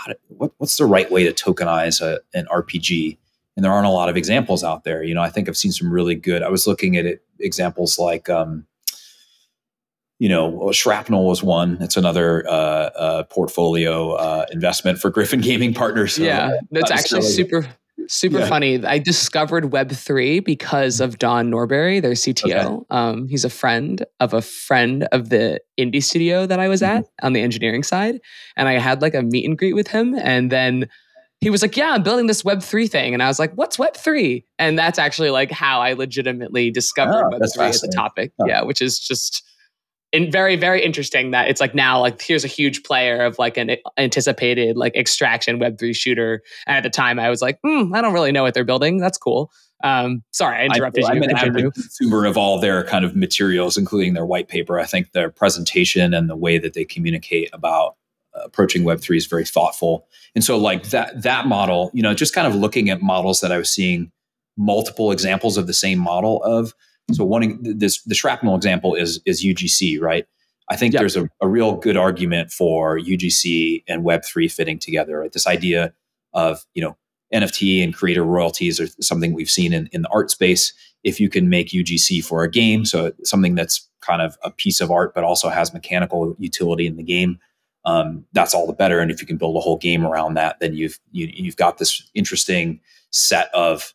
[0.07, 3.19] to, what, what's the right way to tokenize a, an RPG?
[3.57, 5.03] And there aren't a lot of examples out there.
[5.03, 6.43] You know, I think I've seen some really good.
[6.43, 8.67] I was looking at it, examples like, um,
[10.19, 11.77] you know, Shrapnel was one.
[11.81, 16.15] It's another uh, uh, portfolio uh, investment for Griffin Gaming Partners.
[16.15, 17.67] So yeah, that's actually super
[18.09, 18.49] Super yeah.
[18.49, 18.85] funny.
[18.85, 22.67] I discovered Web3 because of Don Norbury, their CTO.
[22.67, 22.85] Okay.
[22.91, 26.99] Um, he's a friend of a friend of the indie studio that I was mm-hmm.
[26.99, 28.21] at on the engineering side.
[28.57, 30.15] And I had like a meet and greet with him.
[30.15, 30.89] And then
[31.41, 33.15] he was like, Yeah, I'm building this Web3 thing.
[33.15, 34.45] And I was like, What's Web3?
[34.59, 38.33] And that's actually like how I legitimately discovered oh, Web3 as a topic.
[38.41, 38.47] Oh.
[38.47, 39.43] Yeah, which is just
[40.15, 43.57] and very very interesting that it's like now like here's a huge player of like
[43.57, 46.43] an anticipated like extraction web3 shooter.
[46.67, 48.99] And at the time i was like mm, i don't really know what they're building.
[48.99, 49.53] That's cool.
[49.83, 51.17] Um, sorry i interrupted I, you.
[51.19, 54.79] i'm an avid consumer of all their kind of materials including their white paper.
[54.79, 57.97] I think their presentation and the way that they communicate about
[58.35, 60.07] approaching web3 is very thoughtful.
[60.35, 63.53] And so like that that model you know just kind of looking at models that
[63.53, 64.11] i was seeing
[64.57, 66.75] multiple examples of the same model of
[67.13, 70.27] so one this the shrapnel example is is UGC, right?
[70.69, 71.01] I think yep.
[71.01, 75.21] there's a, a, real good argument for UGC and Web3 fitting together.
[75.21, 75.33] Right?
[75.33, 75.93] This idea
[76.33, 76.97] of you know
[77.33, 80.73] NFT and creator royalties are something we've seen in, in the art space.
[81.03, 84.81] If you can make UGC for a game, so something that's kind of a piece
[84.81, 87.39] of art but also has mechanical utility in the game,
[87.85, 89.01] um, that's all the better.
[89.01, 91.45] And if you can build a whole game around that, then you've you, have you
[91.47, 93.93] have got this interesting set of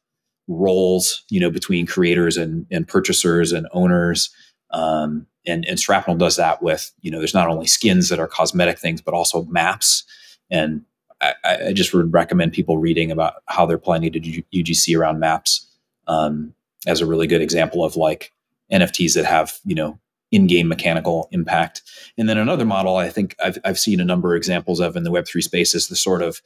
[0.50, 4.30] roles, you know, between creators and, and purchasers and owners.
[4.72, 8.28] Um, and, and Shrapnel does that with, you know, there's not only skins that are
[8.28, 10.04] cosmetic things, but also maps.
[10.50, 10.84] And
[11.22, 11.34] I,
[11.68, 15.66] I just would recommend people reading about how they're planning to do UGC around maps
[16.08, 16.54] um,
[16.88, 18.34] as a really good example of like
[18.72, 20.00] NFTs that have, you know,
[20.32, 21.82] in-game mechanical impact.
[22.18, 25.04] And then another model I think I've, I've seen a number of examples of in
[25.04, 26.42] the Web3 space is the sort of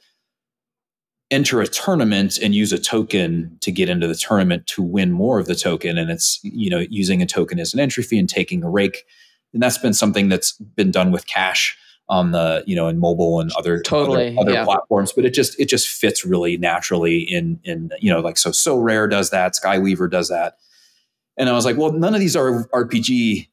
[1.34, 5.40] enter a tournament and use a token to get into the tournament to win more
[5.40, 5.98] of the token.
[5.98, 9.04] And it's you know using a token as an entry fee and taking a rake.
[9.52, 11.76] And that's been something that's been done with cash
[12.08, 14.64] on the you know in mobile and other totally other, other yeah.
[14.64, 15.12] platforms.
[15.12, 19.10] But it just it just fits really naturally in in you know like so Sorare
[19.10, 20.58] does that skyweaver does that.
[21.36, 23.48] And i was like well none of these are rpg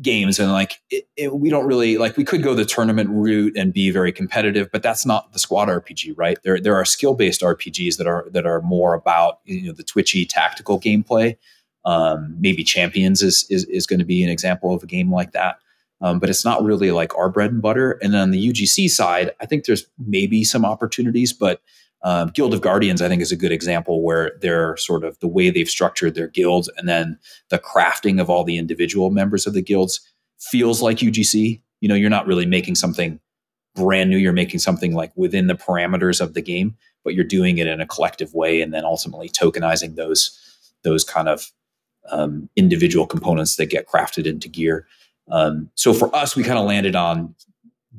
[0.00, 3.56] games and like it, it, we don't really like we could go the tournament route
[3.56, 6.38] and be very competitive but that's not the squad rpg right?
[6.42, 9.82] There there are skill based rpgs that are that are more about you know the
[9.82, 11.36] twitchy tactical gameplay.
[11.84, 15.32] Um, maybe champions is, is is going to be an example of a game like
[15.32, 15.56] that.
[16.02, 17.98] Um, but it's not really like our bread and butter.
[18.02, 21.60] And then on the ugc side i think there's maybe some opportunities but
[22.02, 25.28] um, Guild of Guardians, I think, is a good example where they're sort of the
[25.28, 27.18] way they've structured their guilds and then
[27.50, 30.00] the crafting of all the individual members of the guilds
[30.38, 31.60] feels like UGC.
[31.80, 33.20] You know, you're not really making something
[33.74, 37.58] brand new, you're making something like within the parameters of the game, but you're doing
[37.58, 40.36] it in a collective way and then ultimately tokenizing those
[40.82, 41.52] those kind of
[42.10, 44.86] um, individual components that get crafted into gear.
[45.30, 47.34] Um, so for us, we kind of landed on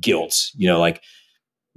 [0.00, 1.02] guilds, you know, like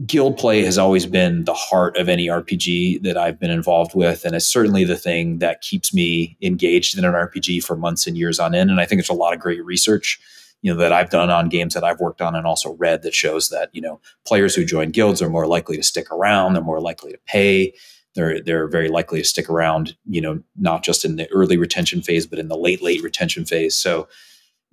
[0.05, 4.25] guild play has always been the heart of any RPG that I've been involved with,
[4.25, 8.17] and it's certainly the thing that keeps me engaged in an RPG for months and
[8.17, 8.69] years on end.
[8.69, 10.19] And I think there's a lot of great research,
[10.61, 13.13] you know, that I've done on games that I've worked on and also read that
[13.13, 16.63] shows that you know players who join guilds are more likely to stick around, they're
[16.63, 17.73] more likely to pay.
[18.15, 22.01] They're, they're very likely to stick around, you know, not just in the early retention
[22.01, 23.75] phase, but in the late, late retention phase.
[23.75, 24.07] So,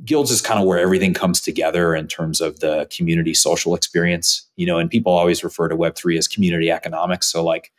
[0.05, 4.49] guilds is kind of where everything comes together in terms of the community social experience
[4.57, 7.73] you know and people always refer to web3 as community economics so like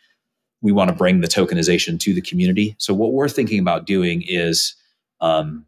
[0.64, 2.74] we want to bring the tokenization to the community.
[2.80, 4.76] So what we're thinking about doing is
[5.20, 5.66] um,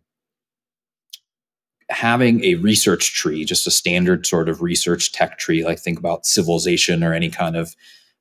[1.90, 6.26] having a research tree just a standard sort of research tech tree like think about
[6.26, 7.76] civilization or any kind of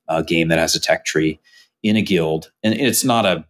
[0.09, 1.41] uh, game that has a tech tree
[1.83, 2.51] in a guild.
[2.65, 3.47] And it's not a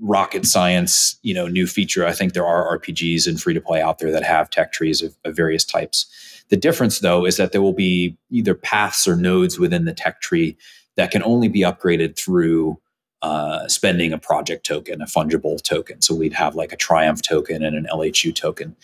[0.00, 2.06] rocket science, you know, new feature.
[2.06, 5.02] I think there are RPGs and free to play out there that have tech trees
[5.02, 6.44] of, of, various types.
[6.48, 10.20] The difference, though, is that there will be either paths or nodes within the tech
[10.20, 10.56] tree
[10.96, 12.78] that can only be upgraded through
[13.22, 16.02] uh, spending a project token, a fungible token.
[16.02, 18.74] So we'd have like a Triumph token and an LHU token.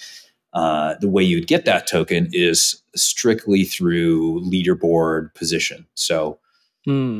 [0.52, 5.86] Uh, the way you'd get that token is strictly through leaderboard position.
[5.94, 6.38] So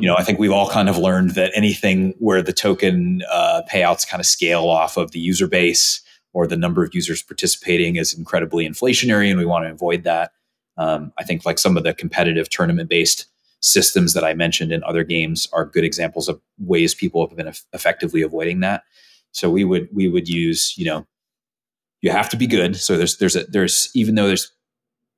[0.01, 3.61] you know, I think we've all kind of learned that anything where the token uh,
[3.71, 6.01] payouts kind of scale off of the user base
[6.33, 10.31] or the number of users participating is incredibly inflationary, and we want to avoid that.
[10.77, 13.25] Um, I think like some of the competitive tournament based
[13.61, 17.51] systems that I mentioned in other games are good examples of ways people have been
[17.73, 18.83] effectively avoiding that.
[19.31, 21.05] So we would we would use you know
[22.01, 22.75] you have to be good.
[22.75, 24.51] So there's there's a there's even though there's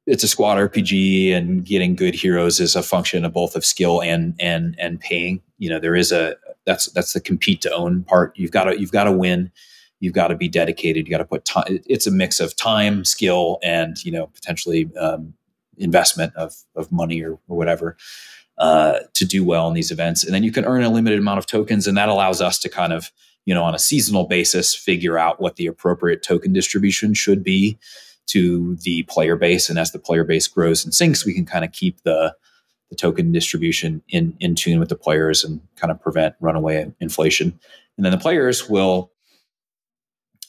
[0.08, 4.02] it's a squad RPG, and getting good heroes is a function of both of skill
[4.02, 5.42] and and and paying.
[5.58, 6.36] You know, there is a
[6.66, 8.34] that's that's the compete to own part.
[8.36, 9.52] You've got to you've got to win.
[10.00, 11.08] You've got to be dedicated.
[11.08, 11.80] You got to put time.
[11.86, 15.34] It's a mix of time, skill, and you know potentially um,
[15.78, 17.96] investment of of money or, or whatever
[18.58, 20.24] uh, to do well in these events.
[20.24, 22.70] And then you can earn a limited amount of tokens, and that allows us to
[22.70, 23.12] kind of
[23.46, 27.78] you know on a seasonal basis figure out what the appropriate token distribution should be
[28.32, 29.70] to the player base.
[29.70, 32.36] And as the player base grows and sinks, we can kind of keep the
[32.90, 37.58] the token distribution in in tune with the players and kind of prevent runaway inflation.
[37.98, 39.12] And then the players will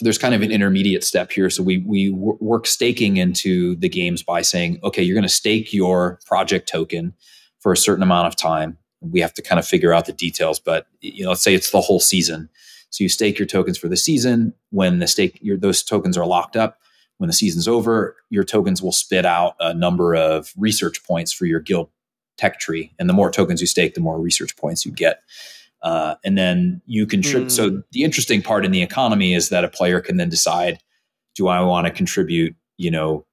[0.01, 1.49] there's kind of an intermediate step here.
[1.49, 5.73] So we we work staking into the games by saying, okay, you're going to stake
[5.73, 7.15] your project token
[7.61, 8.79] for a certain amount of time.
[9.01, 11.71] We have to kind of figure out the details, but you know, let's say it's
[11.71, 12.49] the whole season.
[12.91, 14.53] So you stake your tokens for the season.
[14.71, 16.79] When the stake your, those tokens are locked up,
[17.23, 21.47] when the season's over, your tokens will spit out a number of research points for
[21.47, 21.89] your guild
[22.37, 22.93] tech tree.
[22.99, 25.21] And the more tokens you stake, the more research points you get.
[25.83, 27.47] Uh, and then you contribute.
[27.47, 27.53] Mm.
[27.53, 30.81] So the interesting part in the economy is that a player can then decide,
[31.37, 33.25] do I want to contribute, you know,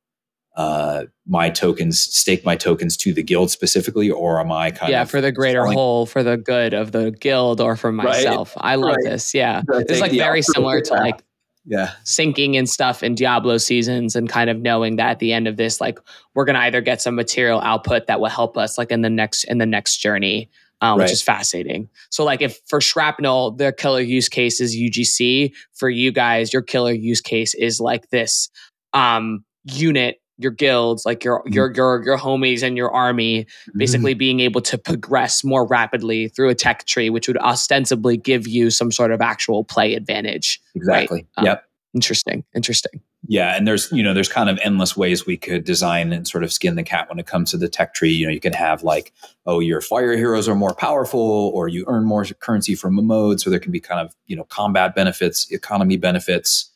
[0.55, 5.01] uh, my tokens, stake my tokens to the guild specifically, or am I kind yeah,
[5.01, 5.77] of yeah for the greater selling?
[5.77, 8.55] whole, for the good of the guild, or for myself?
[8.55, 8.73] Right.
[8.73, 9.11] I love right.
[9.11, 9.33] this.
[9.33, 11.23] Yeah, it's like very similar to like
[11.69, 15.47] yeah sinking and stuff in diablo seasons and kind of knowing that at the end
[15.47, 15.99] of this like
[16.33, 19.45] we're to either get some material output that will help us like in the next
[19.45, 20.49] in the next journey
[20.81, 21.05] um, right.
[21.05, 25.89] which is fascinating so like if for shrapnel their killer use case is ugc for
[25.89, 28.49] you guys your killer use case is like this
[28.93, 31.53] um, unit your guilds, like your mm-hmm.
[31.53, 34.19] your your your homies and your army, basically mm-hmm.
[34.19, 38.71] being able to progress more rapidly through a tech tree, which would ostensibly give you
[38.71, 40.59] some sort of actual play advantage.
[40.73, 41.27] Exactly.
[41.37, 41.41] Right?
[41.41, 41.65] Um, yep.
[41.93, 42.43] Interesting.
[42.55, 43.01] Interesting.
[43.27, 46.43] Yeah, and there's you know there's kind of endless ways we could design and sort
[46.43, 48.11] of skin the cat when it comes to the tech tree.
[48.11, 49.11] You know, you can have like,
[49.45, 53.41] oh, your fire heroes are more powerful, or you earn more currency from a mode,
[53.41, 56.71] so there can be kind of you know combat benefits, economy benefits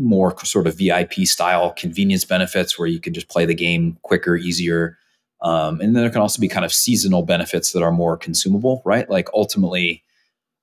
[0.00, 4.34] more sort of VIP style convenience benefits where you can just play the game quicker,
[4.36, 4.96] easier.
[5.42, 8.82] Um, and then there can also be kind of seasonal benefits that are more consumable,
[8.84, 9.08] right?
[9.08, 10.02] Like ultimately,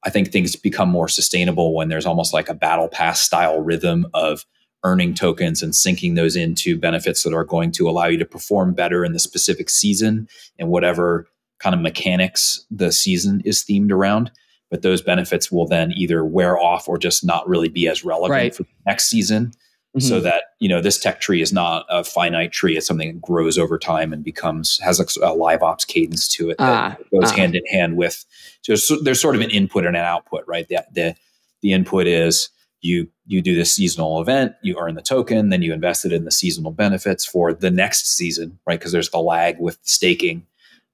[0.03, 4.07] I think things become more sustainable when there's almost like a battle pass style rhythm
[4.13, 4.45] of
[4.83, 8.73] earning tokens and sinking those into benefits that are going to allow you to perform
[8.73, 11.27] better in the specific season and whatever
[11.59, 14.31] kind of mechanics the season is themed around
[14.69, 18.31] but those benefits will then either wear off or just not really be as relevant
[18.31, 18.55] right.
[18.55, 19.51] for the next season.
[19.95, 20.07] Mm-hmm.
[20.09, 23.21] So that you know this tech tree is not a finite tree; it's something that
[23.21, 27.03] grows over time and becomes has a, a live ops cadence to it that uh,
[27.19, 27.35] goes uh.
[27.35, 28.25] hand in hand with.
[28.61, 30.67] So there's sort of an input and an output, right?
[30.67, 31.15] The, the
[31.61, 32.49] the input is
[32.81, 36.25] you you do this seasonal event, you earn the token, then you invest it in
[36.25, 38.79] the seasonal benefits for the next season, right?
[38.79, 40.45] Because there's the lag with staking,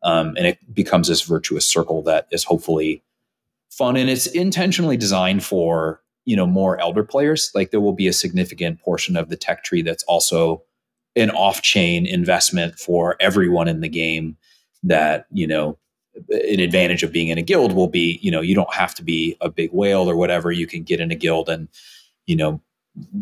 [0.03, 3.03] um, and it becomes this virtuous circle that is hopefully
[3.77, 7.51] fun and it's intentionally designed for you know more elder players.
[7.53, 10.63] Like there will be a significant portion of the tech tree that's also
[11.15, 14.37] an off-chain investment for everyone in the game
[14.83, 15.77] that you know
[16.29, 19.03] an advantage of being in a guild will be you know you don't have to
[19.03, 20.51] be a big whale or whatever.
[20.51, 21.67] You can get in a guild and
[22.25, 22.61] you know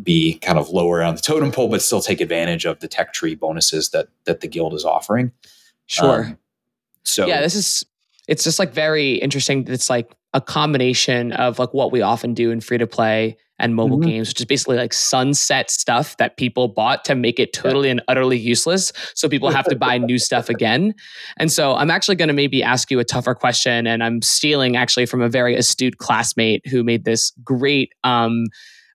[0.04, 3.14] be kind of lower on the totem pole but still take advantage of the tech
[3.14, 5.32] tree bonuses that that the guild is offering.
[5.86, 6.26] Sure.
[6.26, 6.38] Um,
[7.04, 7.86] so yeah this is
[8.28, 12.52] it's just like very interesting it's like a combination of like what we often do
[12.52, 14.10] in free to play and mobile mm-hmm.
[14.10, 18.02] games, which is basically like sunset stuff that people bought to make it totally and
[18.08, 18.92] utterly useless.
[19.14, 20.96] So people have to buy new stuff again.
[21.38, 23.86] And so I'm actually going to maybe ask you a tougher question.
[23.86, 28.46] And I'm stealing actually from a very astute classmate who made this great um,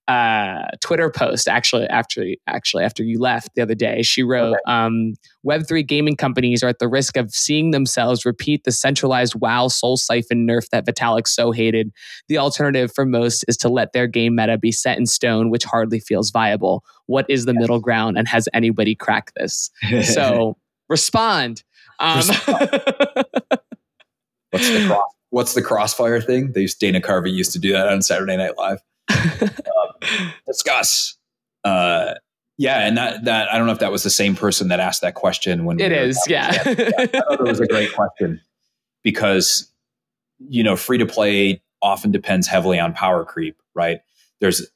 [0.08, 4.02] uh, Twitter post actually actually actually after you left the other day.
[4.02, 4.60] She wrote, okay.
[4.66, 9.68] um, "Web3 gaming companies are at the risk of seeing themselves repeat the centralized WoW
[9.68, 11.92] soul siphon nerf that Vitalik so hated.
[12.28, 15.64] The alternative for most is to let their game meta be set in stone, which
[15.64, 16.84] hardly feels viable.
[17.06, 17.60] What is the yes.
[17.60, 19.70] middle ground, and has anybody cracked this?
[20.02, 20.56] so
[20.88, 21.62] respond."
[21.98, 22.18] Um,
[24.50, 26.52] what's the cross, what's the crossfire thing?
[26.52, 28.80] They used Dana Carvey used to do that on Saturday Night Live.
[30.46, 31.16] discuss.
[31.64, 32.14] Uh,
[32.58, 35.02] yeah, and that that I don't know if that was the same person that asked
[35.02, 36.22] that question when it we is.
[36.26, 38.40] Yeah, yeah I thought it was a great question
[39.02, 39.70] because
[40.38, 44.00] you know free to play often depends heavily on power creep, right?
[44.40, 44.66] There's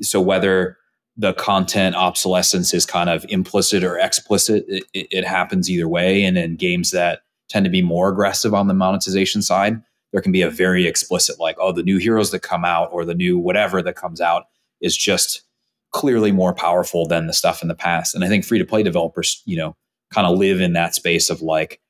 [0.00, 0.78] so whether
[1.16, 6.22] the content obsolescence is kind of implicit or explicit, it, it happens either way.
[6.22, 10.30] And in games that tend to be more aggressive on the monetization side, there can
[10.30, 13.38] be a very explicit like oh the new heroes that come out or the new
[13.38, 14.44] whatever that comes out
[14.80, 15.42] is just
[15.90, 18.82] clearly more powerful than the stuff in the past and i think free to play
[18.82, 19.76] developers you know
[20.12, 21.80] kind of live in that space of like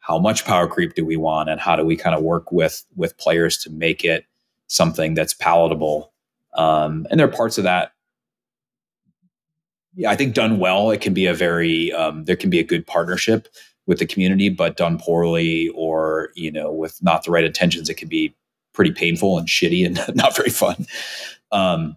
[0.00, 2.84] how much power creep do we want and how do we kind of work with
[2.96, 4.24] with players to make it
[4.66, 6.12] something that's palatable
[6.54, 7.92] um, and there are parts of that
[9.94, 12.64] yeah i think done well it can be a very um, there can be a
[12.64, 13.48] good partnership
[13.86, 17.94] with the community, but done poorly or, you know, with not the right intentions, it
[17.94, 18.34] can be
[18.72, 20.86] pretty painful and shitty and not very fun.
[21.52, 21.96] Um,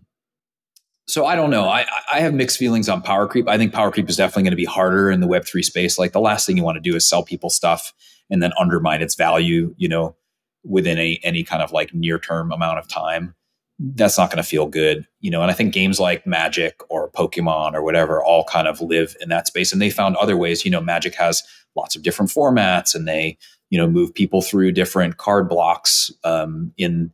[1.07, 1.69] so I don't know.
[1.69, 3.47] I, I have mixed feelings on power creep.
[3.47, 5.97] I think power creep is definitely going to be harder in the Web3 space.
[5.97, 7.93] Like the last thing you want to do is sell people stuff
[8.29, 10.15] and then undermine its value, you know,
[10.63, 13.35] within a, any kind of like near term amount of time
[13.79, 15.41] that's not going to feel good, you know.
[15.41, 19.29] And I think games like Magic or Pokemon or whatever all kind of live in
[19.29, 20.65] that space, and they found other ways.
[20.65, 21.43] You know, Magic has
[21.75, 23.37] lots of different formats, and they
[23.69, 27.11] you know move people through different card blocks um, in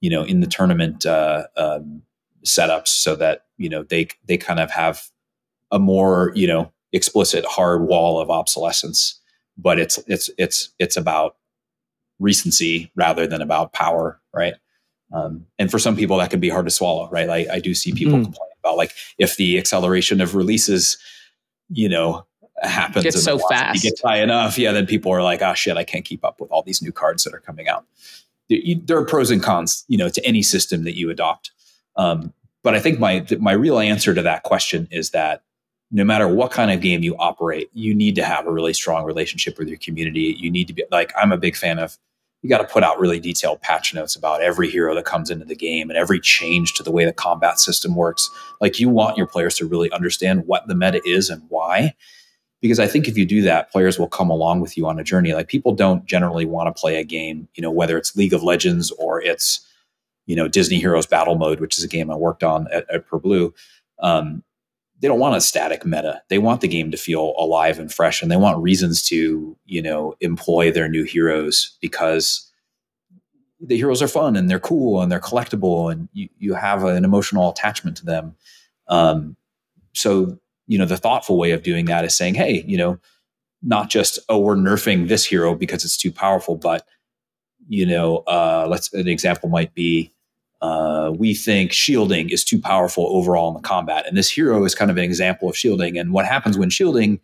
[0.00, 2.02] you know in the tournament uh, um,
[2.48, 5.04] setups, so that you know they they kind of have
[5.70, 9.20] a more you know explicit hard wall of obsolescence,
[9.56, 11.36] but it's it's it's it's about
[12.18, 14.54] recency rather than about power, right?
[15.12, 17.28] Um, and for some people, that can be hard to swallow, right?
[17.28, 18.24] Like I do see people mm.
[18.24, 20.98] complain about like if the acceleration of releases,
[21.70, 22.26] you know,
[22.62, 25.84] happens gets so fast, gets high enough, yeah, then people are like, oh shit, I
[25.84, 27.86] can't keep up with all these new cards that are coming out.
[28.50, 31.52] There are pros and cons, you know, to any system that you adopt.
[31.96, 32.32] Um,
[32.62, 35.42] but I think my my real answer to that question is that
[35.90, 39.04] no matter what kind of game you operate, you need to have a really strong
[39.04, 40.36] relationship with your community.
[40.38, 41.98] You need to be like I'm a big fan of
[42.42, 45.44] you got to put out really detailed patch notes about every hero that comes into
[45.44, 48.30] the game and every change to the way the combat system works.
[48.60, 51.94] Like you want your players to really understand what the meta is and why.
[52.60, 55.04] Because I think if you do that, players will come along with you on a
[55.04, 55.32] journey.
[55.32, 58.42] Like people don't generally want to play a game, you know, whether it's League of
[58.42, 59.60] Legends or it's,
[60.28, 63.08] you know, Disney Heroes Battle Mode, which is a game I worked on at, at
[63.10, 63.54] Blue.
[63.98, 64.44] Um,
[65.00, 66.20] they don't want a static meta.
[66.28, 69.82] They want the game to feel alive and fresh, and they want reasons to you
[69.82, 72.52] know employ their new heroes because
[73.58, 77.06] the heroes are fun and they're cool and they're collectible, and you you have an
[77.06, 78.36] emotional attachment to them.
[78.88, 79.34] Um,
[79.94, 82.98] so you know the thoughtful way of doing that is saying, hey, you know,
[83.62, 86.86] not just oh we're nerfing this hero because it's too powerful, but
[87.66, 90.12] you know, uh, let's an example might be
[90.60, 94.06] uh, we think shielding is too powerful overall in the combat.
[94.06, 95.96] And this hero is kind of an example of shielding.
[95.96, 97.20] And what happens when shielding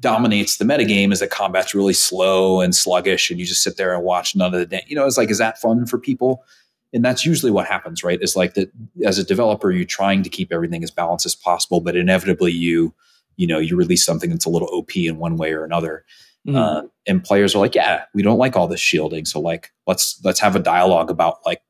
[0.00, 3.94] dominates the metagame is that combat's really slow and sluggish, and you just sit there
[3.94, 4.84] and watch none of the day.
[4.86, 6.44] You know, it's like, is that fun for people?
[6.92, 8.22] And that's usually what happens, right?
[8.22, 8.70] Is like that
[9.04, 12.94] as a developer, you're trying to keep everything as balanced as possible, but inevitably you,
[13.36, 16.04] you know, you release something that's a little OP in one way or another.
[16.46, 16.56] Mm-hmm.
[16.56, 19.24] Uh, and players are like, yeah, we don't like all this shielding.
[19.24, 21.62] So like, let's let's have a dialogue about like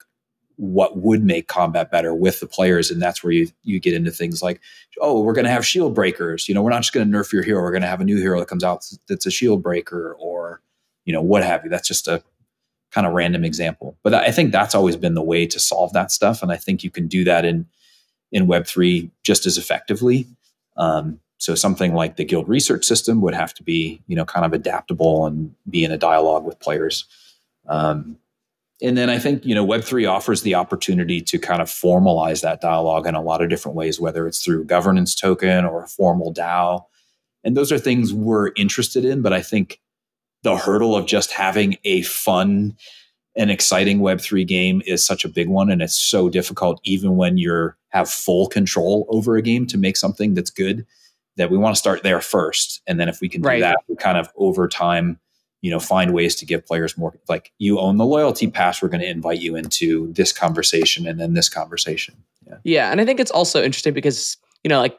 [0.56, 4.10] what would make combat better with the players and that's where you you get into
[4.10, 4.60] things like
[5.00, 6.48] oh we're going to have shield breakers.
[6.48, 8.04] You know we're not just going to nerf your hero we're going to have a
[8.04, 10.60] new hero that comes out that's a shield breaker or
[11.04, 11.70] you know what have you.
[11.70, 12.22] That's just a
[12.92, 13.96] kind of random example.
[14.02, 16.84] But i think that's always been the way to solve that stuff and i think
[16.84, 17.66] you can do that in
[18.32, 20.26] in web3 just as effectively.
[20.76, 24.46] Um, So something like the guild research system would have to be, you know, kind
[24.46, 27.04] of adaptable and be in a dialogue with players.
[27.68, 28.16] Um,
[28.84, 32.42] and then I think you know Web three offers the opportunity to kind of formalize
[32.42, 35.88] that dialogue in a lot of different ways, whether it's through governance token or a
[35.88, 36.84] formal DAO,
[37.42, 39.22] and those are things we're interested in.
[39.22, 39.80] But I think
[40.42, 42.76] the hurdle of just having a fun
[43.34, 47.16] and exciting Web three game is such a big one, and it's so difficult even
[47.16, 50.86] when you're have full control over a game to make something that's good.
[51.36, 53.60] That we want to start there first, and then if we can do right.
[53.60, 55.18] that, we kind of over time
[55.64, 58.88] you know find ways to give players more like you own the loyalty pass we're
[58.90, 62.14] going to invite you into this conversation and then this conversation.
[62.46, 62.56] Yeah.
[62.64, 64.98] Yeah and i think it's also interesting because you know like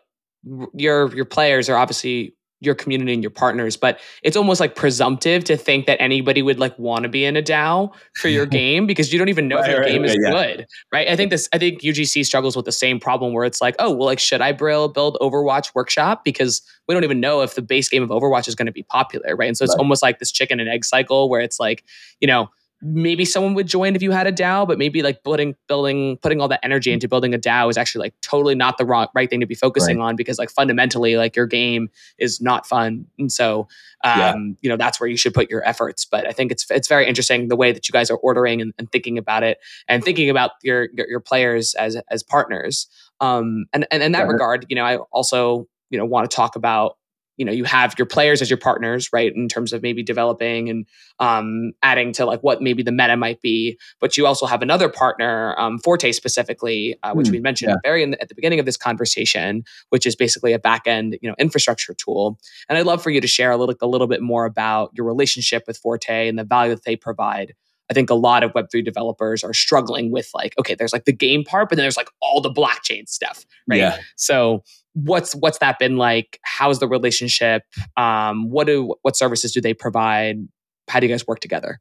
[0.73, 5.43] your your players are obviously your community and your partners, but it's almost like presumptive
[5.43, 8.85] to think that anybody would like want to be in a DAO for your game
[8.87, 10.31] because you don't even know right, if the right, game right, is yeah.
[10.31, 11.07] good, right?
[11.07, 11.49] I think this.
[11.53, 14.41] I think UGC struggles with the same problem where it's like, oh, well, like should
[14.41, 18.09] I build build Overwatch Workshop because we don't even know if the base game of
[18.09, 19.47] Overwatch is going to be popular, right?
[19.47, 21.83] And so it's almost like this chicken and egg cycle where it's like,
[22.19, 22.49] you know
[22.85, 26.39] maybe someone would join if you had a DAO, but maybe like building, building, putting
[26.39, 29.27] all that energy into building a DAO is actually like totally not the wrong, right
[29.27, 30.09] thing to be focusing right.
[30.09, 33.67] on because like fundamentally, like your game is not fun, and so
[34.03, 34.35] um, yeah.
[34.61, 36.05] you know that's where you should put your efforts.
[36.05, 38.73] But I think it's it's very interesting the way that you guys are ordering and,
[38.77, 39.57] and thinking about it
[39.87, 42.87] and thinking about your your, your players as as partners.
[43.19, 44.31] Um, and and in that yeah.
[44.31, 46.97] regard, you know, I also you know want to talk about
[47.37, 50.69] you know you have your players as your partners right in terms of maybe developing
[50.69, 50.85] and
[51.19, 54.89] um, adding to like what maybe the meta might be but you also have another
[54.89, 57.77] partner um, forte specifically uh, which mm, we mentioned yeah.
[57.83, 61.35] very the, at the beginning of this conversation which is basically a back-end you know
[61.37, 62.37] infrastructure tool
[62.69, 65.05] and i'd love for you to share a little, a little bit more about your
[65.05, 67.53] relationship with forte and the value that they provide
[67.89, 71.13] I think a lot of Web3 developers are struggling with like, okay, there's like the
[71.13, 73.79] game part, but then there's like all the blockchain stuff, right?
[73.79, 73.99] Yeah.
[74.15, 74.63] So
[74.95, 76.39] what's what's that been like?
[76.43, 77.63] How's the relationship?
[77.97, 80.47] Um, what do what services do they provide?
[80.87, 81.79] How do you guys work together?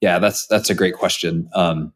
[0.00, 1.48] Yeah, that's that's a great question.
[1.54, 1.92] Um,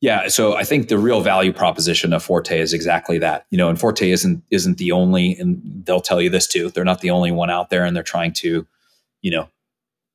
[0.00, 3.44] yeah, so I think the real value proposition of Forte is exactly that.
[3.50, 6.70] You know, and Forte isn't isn't the only, and they'll tell you this too.
[6.70, 8.66] They're not the only one out there, and they're trying to,
[9.20, 9.48] you know,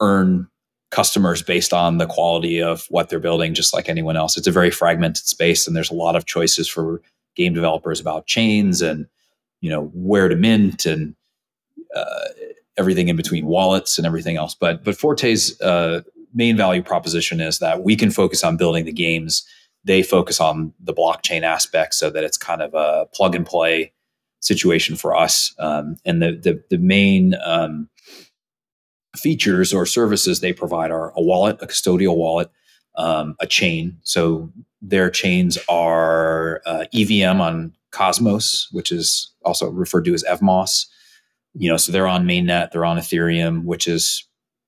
[0.02, 0.48] earn
[0.90, 4.38] customers based on the quality of what they're building, just like anyone else.
[4.38, 7.02] It's a very fragmented space, and there's a lot of choices for
[7.36, 9.06] game developers about chains and
[9.66, 11.16] you know where to mint and
[11.96, 12.26] uh,
[12.78, 14.54] everything in between wallets and everything else.
[14.54, 16.02] But but Forte's uh,
[16.36, 19.44] main value proposition is that we can focus on building the games.
[19.84, 23.92] They focus on the blockchain aspect, so that it's kind of a plug and play
[24.40, 25.56] situation for us.
[25.58, 27.90] Um, and the the, the main um,
[29.18, 32.52] features or services they provide are a wallet, a custodial wallet,
[32.98, 33.98] um, a chain.
[34.04, 40.86] So their chains are uh, EVM on Cosmos, which is also referred to as Evmos.
[41.54, 44.28] You know, so they're on mainnet, they're on Ethereum, which is,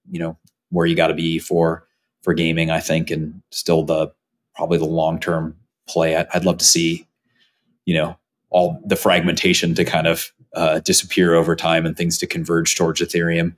[0.09, 0.37] you know,
[0.69, 1.85] where you got to be for
[2.23, 4.11] for gaming, I think, and still the
[4.55, 5.55] probably the long term
[5.87, 6.15] play.
[6.15, 7.07] I'd love to see,
[7.85, 8.17] you know,
[8.49, 13.01] all the fragmentation to kind of uh, disappear over time and things to converge towards
[13.01, 13.55] Ethereum.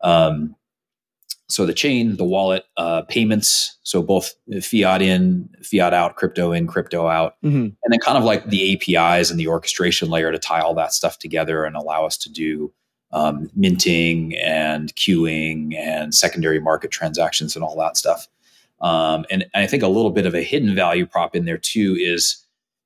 [0.00, 0.56] Um,
[1.52, 4.32] so the chain, the wallet, uh, payments, so both
[4.62, 7.56] fiat in, fiat out, crypto in, crypto out, mm-hmm.
[7.56, 10.94] and then kind of like the APIs and the orchestration layer to tie all that
[10.94, 12.72] stuff together and allow us to do
[13.12, 18.28] um, minting and queuing and secondary market transactions and all that stuff.
[18.80, 21.58] Um, and, and I think a little bit of a hidden value prop in there
[21.58, 22.42] too is,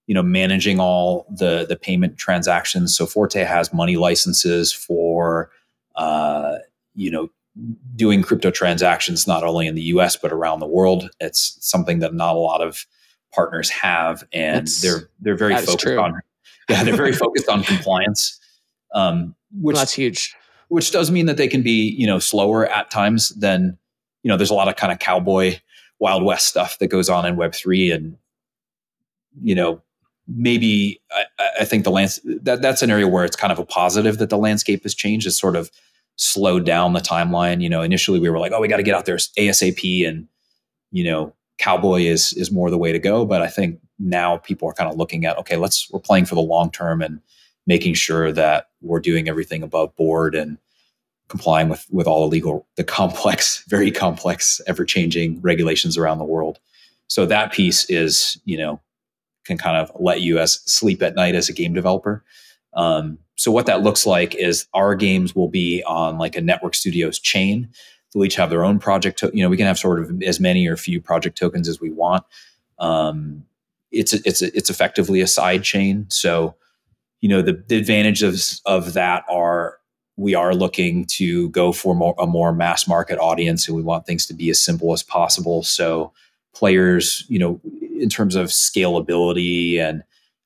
[0.08, 2.96] you know, managing all the the payment transactions.
[2.96, 5.50] So Forte has money licenses for,
[5.94, 6.56] uh,
[6.94, 7.30] you know,
[7.94, 11.11] doing crypto transactions not only in the US but around the world.
[11.20, 12.86] It's something that not a lot of
[13.34, 16.20] partners have, and that's, they're they're very focused on
[16.68, 18.38] yeah they're very focused on compliance,
[18.94, 20.34] um, which well, that's huge.
[20.68, 23.78] Which does mean that they can be you know slower at times than
[24.22, 24.36] you know.
[24.36, 25.59] There's a lot of kind of cowboy
[25.98, 28.16] wild west stuff that goes on in Web three, and
[29.40, 29.82] you know
[30.28, 33.64] maybe I, I think the lands that that's an area where it's kind of a
[33.64, 35.26] positive that the landscape has changed.
[35.26, 35.70] Is sort of
[36.16, 37.62] slowed down the timeline.
[37.62, 40.28] You know, initially we were like, oh, we got to get out there ASAP, and
[40.90, 43.24] you know, cowboy is is more the way to go.
[43.24, 46.34] But I think now people are kind of looking at, okay, let's we're playing for
[46.34, 47.20] the long term and
[47.66, 50.58] making sure that we're doing everything above board and
[51.28, 56.24] complying with with all the legal, the complex, very complex, ever changing regulations around the
[56.24, 56.58] world.
[57.08, 58.80] So that piece is, you know,
[59.44, 62.24] can kind of let you as sleep at night as a game developer.
[62.76, 66.74] Um, so what that looks like is our games will be on like a N3TWORK
[66.74, 67.68] studios chain.
[68.12, 69.18] They'll each have their own project.
[69.18, 71.80] To- you know, we can have sort of as many or few project tokens as
[71.80, 72.24] we want.
[72.78, 73.44] Um,
[73.90, 76.06] it's a, it's a, it's effectively a side chain.
[76.10, 76.54] So
[77.20, 79.78] you know, the, the advantages of that are
[80.16, 84.06] we are looking to go for more, a more mass market audience and we want
[84.06, 85.62] things to be as simple as possible.
[85.62, 86.12] So
[86.54, 87.60] players, you know,
[88.00, 90.04] in terms of scalability and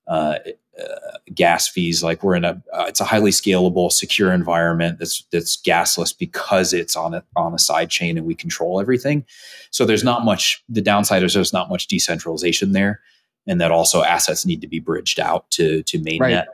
[0.08, 0.36] uh,
[0.80, 5.24] uh, gas fees, like we're in a, uh, it's a highly scalable, secure environment that's
[5.32, 9.24] that's gasless because it's on a on a side chain and we control everything.
[9.70, 10.62] So there's not much.
[10.68, 13.00] The downside is there's not much decentralization there,
[13.46, 16.20] and that also assets need to be bridged out to to mainnet.
[16.20, 16.46] Right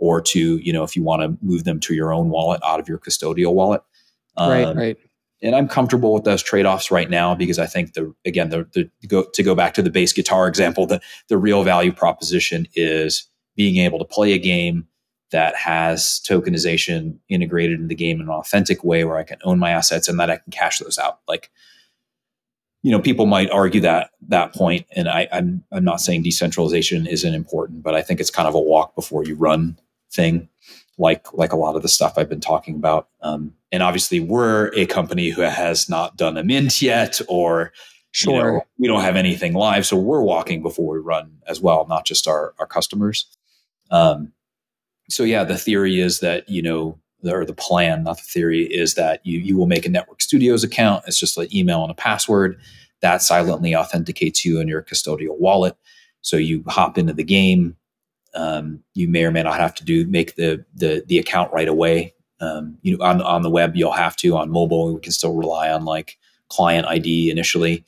[0.00, 2.80] or to you know if you want to move them to your own wallet out
[2.80, 3.82] of your custodial wallet
[4.36, 4.98] um, right right
[5.42, 8.90] and i'm comfortable with those trade-offs right now because i think the again the, the
[9.06, 13.28] go, to go back to the bass guitar example the, the real value proposition is
[13.60, 14.86] being able to play a game
[15.30, 19.58] that has tokenization integrated in the game in an authentic way where i can own
[19.58, 21.50] my assets and that i can cash those out like
[22.82, 27.06] you know people might argue that that point and I, I'm, I'm not saying decentralization
[27.06, 29.78] isn't important but i think it's kind of a walk before you run
[30.10, 30.48] thing
[31.00, 33.08] like like a lot of the stuff I've been talking about.
[33.22, 37.72] Um, and obviously, we're a company who has not done a mint yet, or
[38.12, 38.34] sure.
[38.34, 41.86] you know, we don't have anything live, so we're walking before we run as well,
[41.88, 43.26] not just our our customers.
[43.90, 44.32] Um,
[45.08, 48.94] so yeah, the theory is that you know, or the plan, not the theory, is
[48.94, 51.04] that you you will make a N3TWORK Studios account.
[51.06, 52.60] It's just an email and a password
[53.00, 55.76] that silently authenticates you in your custodial wallet.
[56.22, 57.76] So you hop into the game,
[58.34, 61.68] um, you may or may not have to do make the the, the account right
[61.68, 62.14] away.
[62.40, 64.36] Um, you know, on on the web you'll have to.
[64.36, 66.18] On mobile, we can still rely on like
[66.48, 67.84] client ID initially.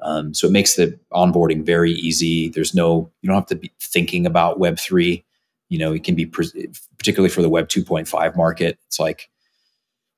[0.00, 2.48] Um, so it makes the onboarding very easy.
[2.48, 5.23] There's no you don't have to be thinking about Web three.
[5.68, 8.78] You know, it can be particularly for the Web 2.5 market.
[8.86, 9.28] It's like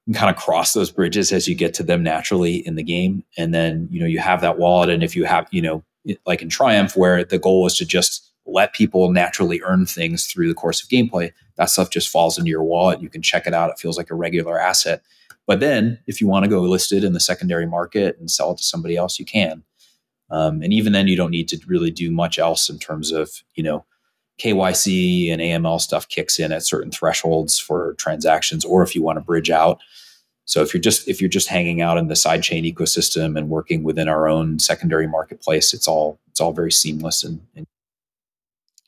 [0.07, 3.24] you kind of cross those bridges as you get to them naturally in the game,
[3.36, 4.90] and then you know you have that wallet.
[4.90, 5.82] And if you have you know
[6.26, 10.49] like in Triumph, where the goal is to just let people naturally earn things through
[10.49, 11.32] the course of gameplay.
[11.57, 13.03] That stuff just falls into your wallet.
[13.03, 13.70] You can check it out.
[13.70, 15.03] It feels like a regular asset.
[15.47, 18.59] But then, if you want to go listed in the secondary market and sell it
[18.59, 19.62] to somebody else, you can.
[20.30, 23.42] Um, and even then, you don't need to really do much else in terms of
[23.55, 23.84] you know
[24.39, 29.16] KYC and AML stuff kicks in at certain thresholds for transactions, or if you want
[29.16, 29.80] to bridge out.
[30.45, 33.82] So if you're just if you're just hanging out in the sidechain ecosystem and working
[33.82, 37.66] within our own secondary marketplace, it's all it's all very seamless and, and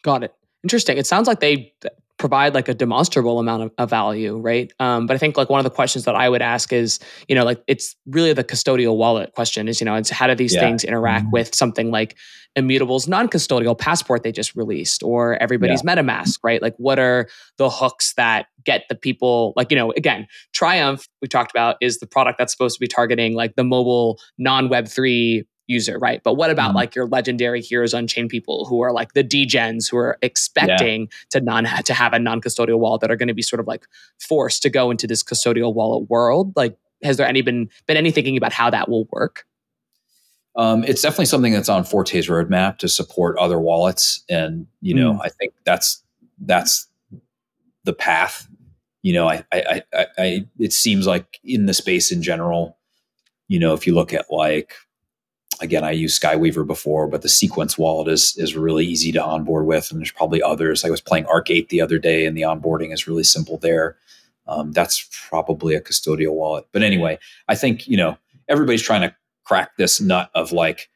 [0.02, 0.34] Got it.
[0.62, 0.98] Interesting.
[0.98, 1.72] It sounds like they
[2.18, 4.72] provide like a demonstrable amount of, of value, right?
[4.80, 6.98] Um, but I think like one of the questions that I would ask is,
[7.28, 10.34] you know, like it's really the custodial wallet question is, you know, it's how do
[10.34, 10.60] these yeah.
[10.60, 11.32] things interact mm-hmm.
[11.32, 12.16] with something like
[12.56, 15.94] Immutable's non-custodial passport they just released or everybody's yeah.
[15.94, 16.60] MetaMask, right?
[16.60, 21.28] Like what are the hooks that get the people like, you know, again, Triumph we
[21.28, 25.98] talked about is the product that's supposed to be targeting like the mobile non-web3 user,
[25.98, 26.22] right?
[26.22, 26.76] But what about mm-hmm.
[26.76, 31.06] like your legendary heroes unchained people who are like the degens who are expecting yeah.
[31.30, 33.86] to non to have a non-custodial wallet that are going to be sort of like
[34.18, 36.52] forced to go into this custodial wallet world?
[36.56, 39.44] Like, has there any been been any thinking about how that will work?
[40.56, 45.12] Um, it's definitely something that's on Forte's roadmap to support other wallets, and you know,
[45.12, 45.20] mm.
[45.22, 46.02] I think that's
[46.40, 46.88] that's
[47.84, 48.48] the path.
[49.02, 52.76] You know, I, I, I, I, it seems like in the space in general,
[53.46, 54.74] you know, if you look at like
[55.60, 59.66] again, I used Skyweaver before, but the Sequence wallet is is really easy to onboard
[59.66, 60.84] with, and there's probably others.
[60.84, 63.96] I was playing Arc8 the other day, and the onboarding is really simple there.
[64.46, 66.66] Um, that's probably a custodial wallet.
[66.72, 67.18] But anyway,
[67.48, 68.16] I think you know
[68.48, 70.88] everybody's trying to crack this nut of like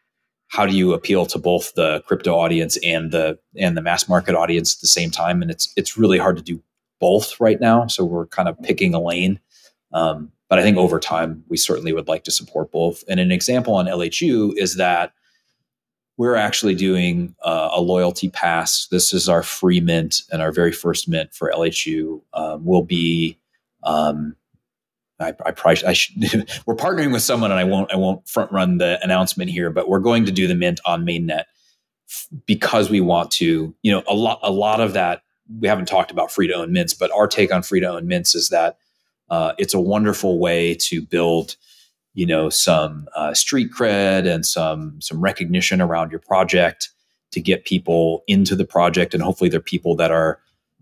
[0.48, 4.34] how do you appeal to both the crypto audience and the and the mass market
[4.34, 6.62] audience at the same time, and it's it's really hard to do
[7.00, 7.86] both right now.
[7.86, 9.40] So we're kind of picking a lane.
[9.92, 13.04] Um, but I think over time, we certainly would like to support both.
[13.08, 15.14] And an example on LHU is that
[16.18, 18.86] we're actually doing uh, a loyalty pass.
[18.90, 23.38] This is our free mint and our very first mint for LHU um, will be.
[23.82, 24.36] Um,
[25.18, 26.22] I, I probably I should,
[26.66, 29.88] we're partnering with someone, and I won't I won't front run the announcement here, but
[29.88, 31.44] we're going to do the mint on mainnet
[32.44, 33.74] because we want to.
[33.80, 35.22] You know, a lot a lot of that
[35.60, 38.06] we haven't talked about free to own mints, but our take on free to own
[38.06, 38.76] mints is that
[39.32, 41.56] uh, it's a wonderful way to build
[42.14, 46.90] you know some uh, street cred and some some recognition around your project
[47.32, 50.38] to get people into the project and hopefully they're people that are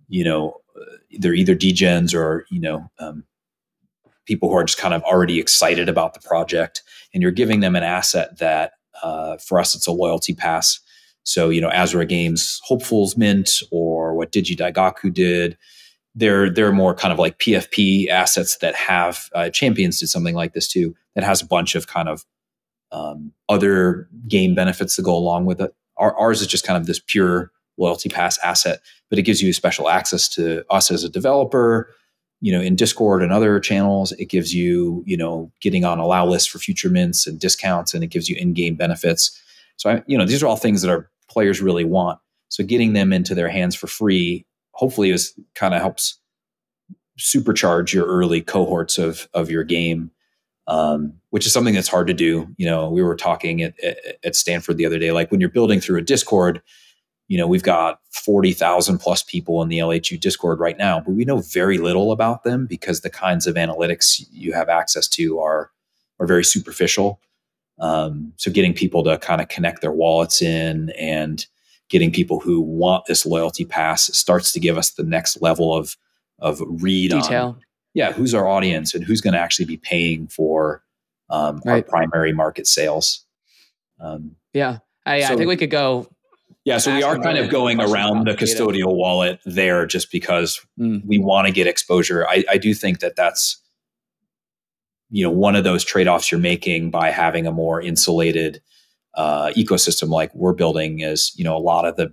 [0.08, 0.60] you know
[1.18, 3.24] they're either degens or you know um,
[4.26, 6.82] people who are just kind of already excited about the project.
[7.12, 10.78] And you're giving them an asset that uh, for us it's a loyalty pass.
[11.24, 15.58] So you know Azra Games hopefuls mint or what Digidaigaku did
[16.14, 20.52] they're they're more kind of like PFP assets that have uh, champions did something like
[20.52, 22.24] this too that has a bunch of kind of
[22.92, 25.74] um, other game benefits that go along with it.
[25.96, 29.52] Our, ours is just kind of this pure loyalty pass asset, but it gives you
[29.52, 31.92] special access to us as a developer,
[32.40, 34.12] you know, in Discord and other channels.
[34.12, 38.02] It gives you, you know, getting on allow lists for future mints and discounts, and
[38.02, 39.40] it gives you in-game benefits.
[39.76, 42.18] So, I, you know, these are all things that our players really want.
[42.48, 44.44] So, getting them into their hands for free,
[44.80, 46.18] hopefully, is kind of helps
[47.18, 50.10] supercharge your early cohorts of of your game
[50.70, 52.48] um, which is something that's hard to do.
[52.56, 53.74] You know, we were talking at,
[54.24, 56.62] at Stanford the other day, like when you're building through a Discord,
[57.26, 61.24] you know, we've got 40,000 plus people in the LHU Discord right now, but we
[61.24, 65.72] know very little about them because the kinds of analytics you have access to are,
[66.20, 67.20] are very superficial.
[67.80, 71.44] Um, so getting people to kind of connect their wallets in and
[71.90, 75.96] getting people who want this loyalty pass starts to give us the next level of,
[76.38, 77.46] of read detail.
[77.46, 77.60] On,
[77.92, 80.82] yeah, who's our audience and who's going to actually be paying for
[81.28, 81.74] um, right.
[81.74, 83.26] our primary market sales.
[83.98, 86.08] Um, yeah, I, so, I, think we could go.
[86.64, 91.04] Yeah, so we are kind of going around the custodial wallet there just because mm.
[91.04, 92.26] we want to get exposure.
[92.28, 93.60] I, I do think that that's
[95.10, 98.62] you know one of those trade-offs you're making by having a more insulated
[99.14, 102.12] uh, ecosystem like we're building is you know a lot of the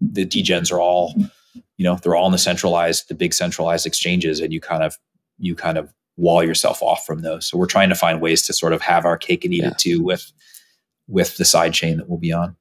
[0.00, 1.14] the degens are all
[1.76, 4.98] you know they're all in the centralized the big centralized exchanges and you kind of
[5.38, 7.46] you kind of wall yourself off from those.
[7.46, 9.68] So we're trying to find ways to sort of have our cake and eat yeah.
[9.68, 10.30] it too with
[11.08, 12.56] with the side chain that we'll be on.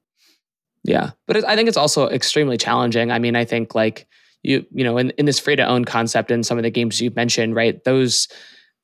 [0.83, 3.11] Yeah but it, i think it's also extremely challenging.
[3.11, 4.07] I mean i think like
[4.43, 7.01] you you know in, in this free to own concept and some of the games
[7.01, 8.29] you've mentioned right those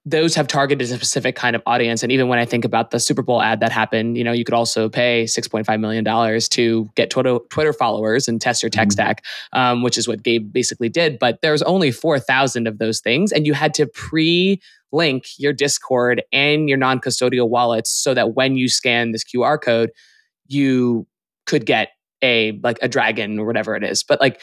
[0.07, 2.03] those have targeted a specific kind of audience.
[2.03, 4.45] And even when I think about the Super Bowl ad that happened, you know, you
[4.45, 8.91] could also pay $6.5 million to get Twitter, Twitter followers and test your tech mm-hmm.
[8.91, 11.17] stack, um, which is what Gabe basically did.
[11.17, 13.31] But there's only 4,000 of those things.
[13.31, 18.35] And you had to pre link your Discord and your non custodial wallets so that
[18.35, 19.89] when you scan this QR code,
[20.47, 21.07] you
[21.47, 21.89] could get
[22.21, 24.03] a like a dragon or whatever it is.
[24.03, 24.39] But like,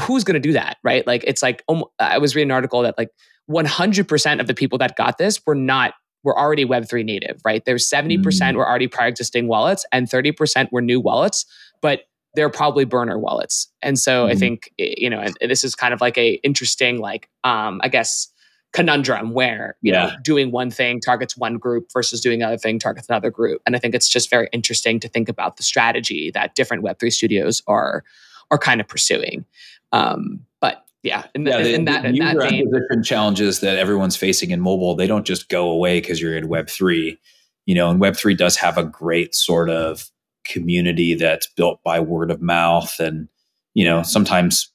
[0.00, 0.78] who's going to do that?
[0.82, 1.06] Right.
[1.06, 3.10] Like, it's like, um, I was reading an article that like,
[3.50, 7.88] 100% of the people that got this were not were already web3 native right there's
[7.88, 8.56] 70% mm.
[8.56, 11.44] were already prior existing wallets and 30% were new wallets
[11.82, 14.30] but they're probably burner wallets and so mm.
[14.30, 17.88] i think you know and this is kind of like a interesting like um i
[17.88, 18.28] guess
[18.72, 20.06] conundrum where you yeah.
[20.06, 23.76] know doing one thing targets one group versus doing another thing targets another group and
[23.76, 27.62] i think it's just very interesting to think about the strategy that different web3 studios
[27.66, 28.02] are
[28.50, 29.44] are kind of pursuing
[29.94, 34.16] um, but yeah, in, yeah, the, in that, the in user acquisition challenges that everyone's
[34.16, 37.18] facing in mobile, they don't just go away because you're in Web three.
[37.66, 40.10] You know, and Web three does have a great sort of
[40.42, 43.28] community that's built by word of mouth, and
[43.74, 44.68] you know, sometimes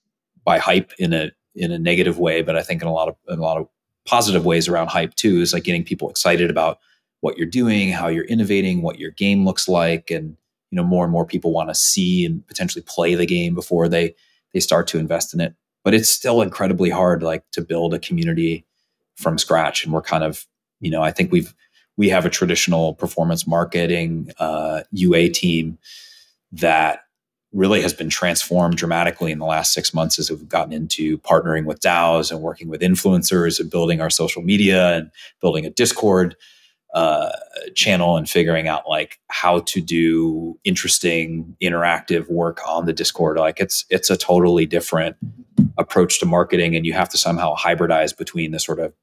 [0.45, 3.15] by hype in a in a negative way, but I think in a lot of
[3.27, 3.67] in a lot of
[4.05, 6.79] positive ways around hype too is like getting people excited about
[7.19, 10.37] what you're doing, how you're innovating, what your game looks like, and
[10.71, 13.87] you know, more and more people want to see and potentially play the game before
[13.87, 14.15] they
[14.53, 15.53] they start to invest in it.
[15.83, 18.65] But it's still incredibly hard like to build a community
[19.15, 19.83] from scratch.
[19.83, 20.45] And we're kind of
[20.79, 21.53] you know i think we've
[21.97, 25.77] we have a traditional performance marketing uh, ua team
[26.51, 27.01] that
[27.51, 31.65] really has been transformed dramatically in the last six months as we've gotten into partnering
[31.65, 35.09] with DAOs and working with influencers and building our social media and
[35.41, 36.35] building a Discord
[36.93, 37.29] uh,
[37.75, 43.37] channel and figuring out like how to do interesting interactive work on the discord.
[43.37, 45.15] Like it's it's a totally different
[45.77, 48.93] approach to marketing and you have to somehow hybridize between the sort of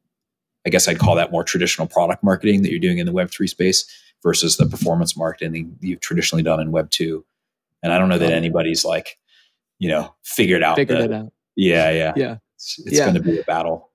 [0.67, 3.49] i guess i'd call that more traditional product marketing that you're doing in the web3
[3.49, 3.87] space
[4.23, 7.25] versus the performance marketing you've traditionally done in web 2
[7.83, 9.19] and i don't know that anybody's like
[9.79, 11.33] you know figured out figured the, it out.
[11.57, 12.13] Yeah yeah.
[12.17, 12.37] Yeah.
[12.57, 13.05] It's, it's yeah.
[13.05, 13.91] going to be a battle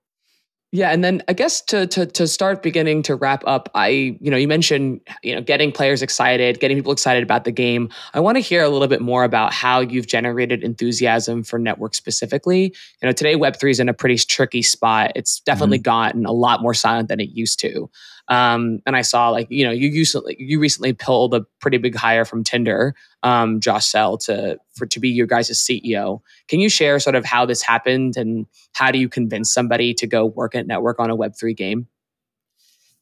[0.74, 4.30] yeah, and then I guess to to to start beginning to wrap up, I you
[4.30, 7.90] know you mentioned you know getting players excited, getting people excited about the game.
[8.14, 11.94] I want to hear a little bit more about how you've generated enthusiasm for N3TWORK
[11.94, 12.74] specifically.
[13.02, 15.12] You know, today Web three is in a pretty tricky spot.
[15.14, 15.82] It's definitely mm-hmm.
[15.82, 17.90] gotten a lot more silent than it used to.
[18.28, 21.94] Um, and I saw like you know you recently you recently pulled a pretty big
[21.94, 26.20] hire from Tinder, um, Josh Sell to for to be your guys' CEO.
[26.48, 30.06] Can you share sort of how this happened and how do you convince somebody to
[30.06, 31.88] go work at N3TWORK on a Web three game?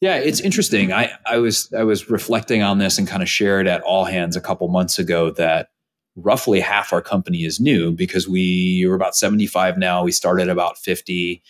[0.00, 0.92] Yeah, it's interesting.
[0.92, 4.34] I, I was I was reflecting on this and kind of shared at all hands
[4.34, 5.68] a couple months ago that
[6.16, 10.02] roughly half our company is new because we were about 75 now.
[10.02, 11.42] We started about 50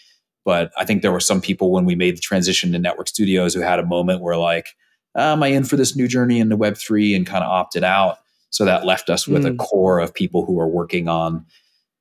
[0.51, 3.55] but I think there were some people when we made the transition to N3TWORK studios
[3.55, 4.75] who had a moment where like,
[5.15, 7.85] ah, am I in for this new journey into Web three and kind of opted
[7.85, 8.17] out.
[8.51, 9.55] So that left us with mm.
[9.55, 11.47] a core of people who are working on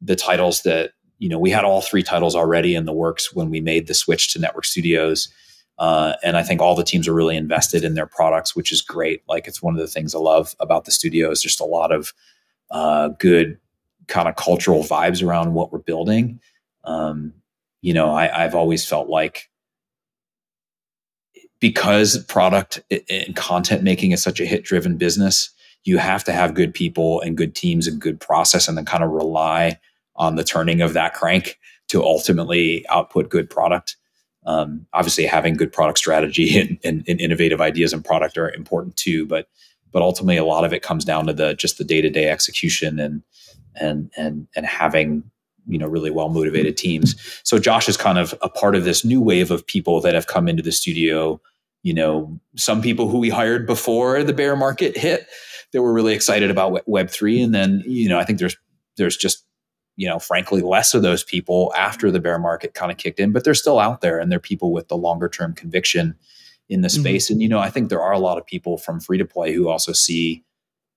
[0.01, 3.51] the titles that you know we had all three titles already in the works when
[3.51, 5.29] we made the switch to N3TWORK studios.
[5.77, 8.81] Uh, and I think all the teams are really invested in their products, which is
[8.81, 9.21] great.
[9.29, 11.91] Like it's one of the things I love about the studio is just a lot
[11.91, 12.15] of
[12.71, 13.59] uh, good
[14.07, 16.39] kind of cultural vibes around what we're building.
[16.83, 17.35] Um,
[17.81, 19.49] you know, I, I've always felt like
[21.59, 25.49] because product and content making is such a hit driven business,
[25.83, 29.03] you have to have good people and good teams and good process and then kind
[29.03, 29.79] of rely
[30.15, 31.57] on the turning of that crank
[31.87, 33.95] to ultimately output good product.
[34.45, 38.95] Um, obviously, having good product strategy and, and, and, innovative ideas and product are important
[38.95, 39.47] too, but
[39.91, 42.29] but ultimately, a lot of it comes down to the just the day to day
[42.29, 43.23] execution and
[43.75, 45.23] and and and having
[45.69, 47.15] you know really well motivated teams.
[47.43, 50.27] So Josh is kind of a part of this new wave of people that have
[50.27, 51.39] come into the studio.
[51.83, 55.27] You know, some people who we hired before the bear market hit
[55.71, 58.57] that were really excited about Web three, and then you know I think there's
[58.97, 59.45] there's just
[59.99, 63.33] you know, frankly, less of those people after the bear market kind of kicked in,
[63.33, 66.15] but they're still out there and they're people with the longer term conviction
[66.69, 67.01] in the mm-hmm.
[67.01, 67.25] space.
[67.25, 67.33] Mm-hmm.
[67.33, 69.53] And, you know, I think there are a lot of people from free to play
[69.53, 70.45] who also see,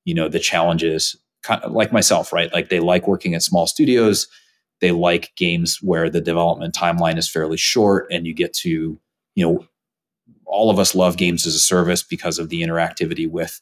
[0.04, 2.52] you know, the challenges kind of like myself, right?
[2.52, 4.28] Like they like working at small studios.
[4.82, 9.00] They like games where the development timeline is fairly short and you get to,
[9.34, 9.66] you know,
[10.44, 13.58] all of us love games as a service because of the interactivity with,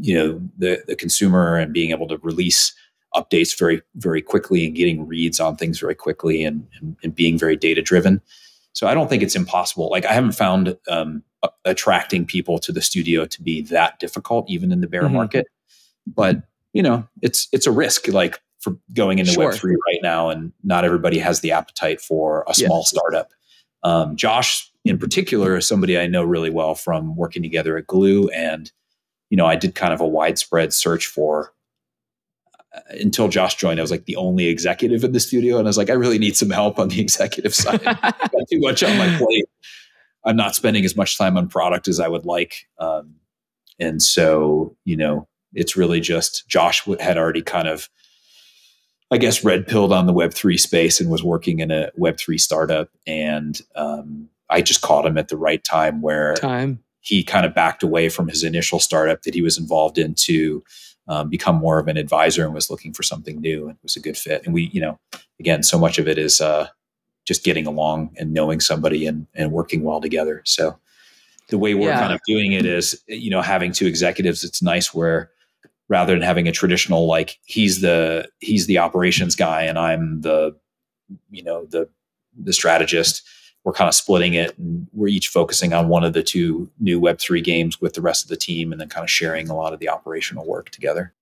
[0.00, 2.74] you know, the, the consumer and being able to release
[3.14, 7.36] updates very very quickly and getting reads on things very quickly and, and, and being
[7.36, 8.22] very data driven
[8.72, 9.90] so i don't think it's impossible.
[9.90, 11.22] Like i haven't found um,
[11.64, 15.14] attracting people to the studio to be that difficult even in the bear mm-hmm.
[15.14, 15.46] market.
[16.06, 16.42] But
[16.72, 18.08] you know it's it's a risk.
[18.08, 19.50] Like for going into sure.
[19.50, 23.30] web3 right now and not everybody has the appetite for a small startup
[23.82, 28.28] um, josh in particular is somebody i know really well from working together at Glu
[28.28, 28.72] and
[29.30, 31.52] you know i did kind of a widespread search for
[32.90, 35.76] until Josh joined, I was like the only executive in the studio, and I was
[35.76, 37.82] like, I really need some help on the executive side.
[37.84, 39.44] got too much on my plate.
[40.24, 43.16] I'm not spending as much time on product as I would like, um,
[43.78, 47.88] and so you know, it's really just Josh had already kind of,
[49.12, 52.18] I guess, red pilled on the Web three space and was working in a Web
[52.18, 57.22] three startup, and um, I just caught him at the right time where time he
[57.24, 60.62] kind of backed away from his initial startup that he was involved in to
[61.08, 63.96] um, become more of an advisor and was looking for something new and it was
[63.96, 64.42] a good fit.
[64.44, 65.00] And we, you know,
[65.40, 66.68] again, so much of it is uh,
[67.24, 70.42] just getting along and knowing somebody and, and working well together.
[70.44, 70.78] So
[71.48, 71.98] the way we're yeah.
[71.98, 75.31] kind of doing it is, you know, having two executives, it's nice where
[75.92, 80.56] rather than having a traditional, like he's the, he's the operations guy and I'm the,
[81.30, 81.86] you know, the,
[82.34, 83.22] the strategist,
[83.62, 86.98] we're kind of splitting it and we're each focusing on one of the two new
[86.98, 89.74] web3 games with the rest of the team and then kind of sharing a lot
[89.74, 91.12] of the operational work together.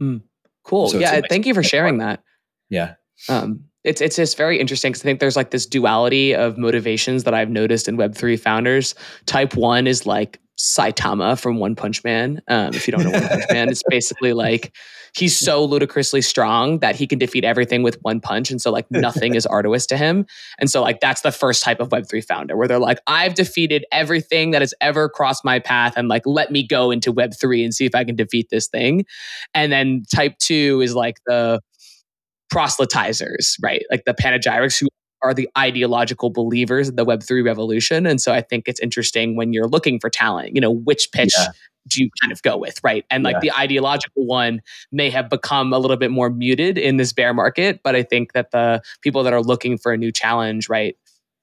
[0.00, 0.22] Mm,
[0.64, 0.88] cool.
[0.88, 2.18] So yeah nice thank you for sharing part.
[2.18, 2.24] that.
[2.68, 2.94] Yeah.
[3.32, 7.24] Um, it's it's just very interesting because I think there's like this duality of motivations
[7.24, 8.94] that I've noticed in Web3 founders.
[9.26, 12.42] Type one is like Saitama from One Punch Man.
[12.48, 14.76] Um, if you don't know One Punch Man, it's basically like
[15.16, 18.50] he's so ludicrously strong that he can defeat everything with one punch.
[18.50, 20.26] And so like nothing is arduous to him.
[20.58, 23.84] And so like that's the first type of Web3 founder where they're like, I've defeated
[23.90, 27.74] everything that has ever crossed my path and like let me go into Web3 and
[27.74, 29.04] see if I can defeat this thing.
[29.54, 31.60] And then type two is like the
[32.52, 33.84] proselytizers, right?
[33.90, 34.88] Like the panegyrics who
[35.22, 38.06] are the ideological believers of the Web3 revolution.
[38.06, 41.34] And so I think it's interesting when you're looking for talent, you know, which pitch
[41.36, 41.48] yeah.
[41.88, 43.04] do you kind of go with, right?
[43.10, 43.40] And like yeah.
[43.40, 47.80] the ideological one may have become a little bit more muted in this bear market,
[47.84, 50.96] but I think that the people that are looking for a new challenge, right,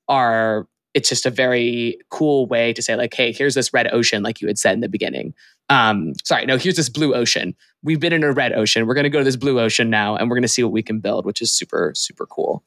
[0.08, 4.24] are it's just a very cool way to say like hey here's this red ocean
[4.24, 5.34] like you had said in the beginning
[5.70, 9.04] um sorry no here's this blue ocean we've been in a red ocean we're going
[9.04, 11.00] to go to this blue ocean now and we're going to see what we can
[11.00, 12.64] build which is super super cool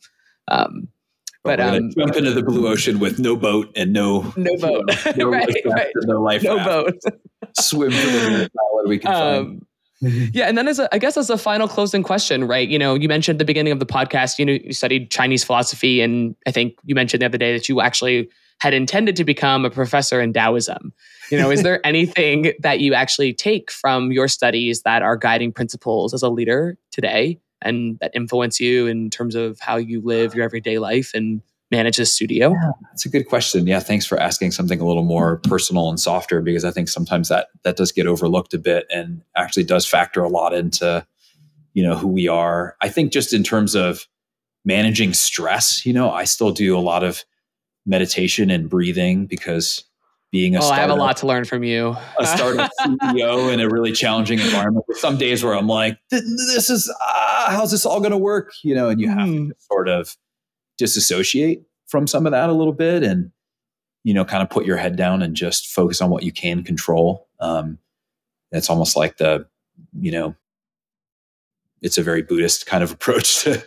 [0.49, 0.89] um
[1.43, 4.85] but um, jump into the blue ocean with no boat and no no boat,
[5.16, 5.91] no, right, right.
[6.03, 6.95] no life, no boat.
[7.59, 8.51] Swim for the
[8.87, 9.66] we can um, find.
[10.03, 10.30] Mm-hmm.
[10.32, 12.66] yeah, and then as a, I guess as a final closing question, right?
[12.66, 15.44] You know, you mentioned at the beginning of the podcast, you know, you studied Chinese
[15.44, 18.30] philosophy, and I think you mentioned the other day that you actually
[18.61, 20.92] had intended to become a professor in Taoism.
[21.30, 25.53] You know, is there anything that you actually take from your studies that are guiding
[25.53, 27.38] principles as a leader today?
[27.62, 31.99] and that influence you in terms of how you live your everyday life and manage
[31.99, 32.51] a studio?
[32.51, 33.66] Yeah, that's a good question.
[33.66, 37.29] Yeah, thanks for asking something a little more personal and softer because I think sometimes
[37.29, 41.07] that that does get overlooked a bit and actually does factor a lot into
[41.75, 42.77] you know who we are.
[42.81, 44.07] I think just in terms of
[44.64, 47.25] managing stress, you know, I still do a lot of
[47.87, 49.85] meditation and breathing because
[50.31, 51.97] being a oh, I have a lot to learn from you.
[52.18, 54.85] a startup CEO in a really challenging environment.
[54.93, 58.53] Some days where I'm like, this is uh, how's this all going to work?
[58.62, 59.49] You know, and you have mm.
[59.49, 60.16] to sort of
[60.81, 63.31] disassociate from some of that a little bit, and
[64.03, 66.64] you know, kind of put your head down and just focus on what you can
[66.64, 67.28] control.
[67.39, 67.78] Um,
[68.51, 69.47] it's almost like the,
[69.93, 70.35] you know,
[71.83, 73.62] it's a very Buddhist kind of approach to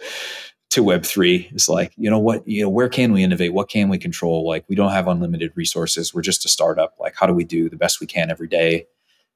[0.72, 1.48] to Web three.
[1.52, 3.54] It's like you know what you know where can we innovate?
[3.54, 4.48] What can we control?
[4.48, 6.14] Like we don't have unlimited resources.
[6.14, 6.96] We're just a startup.
[7.00, 8.88] Like how do we do the best we can every day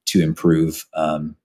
[0.06, 0.84] to improve?
[0.94, 1.36] Um,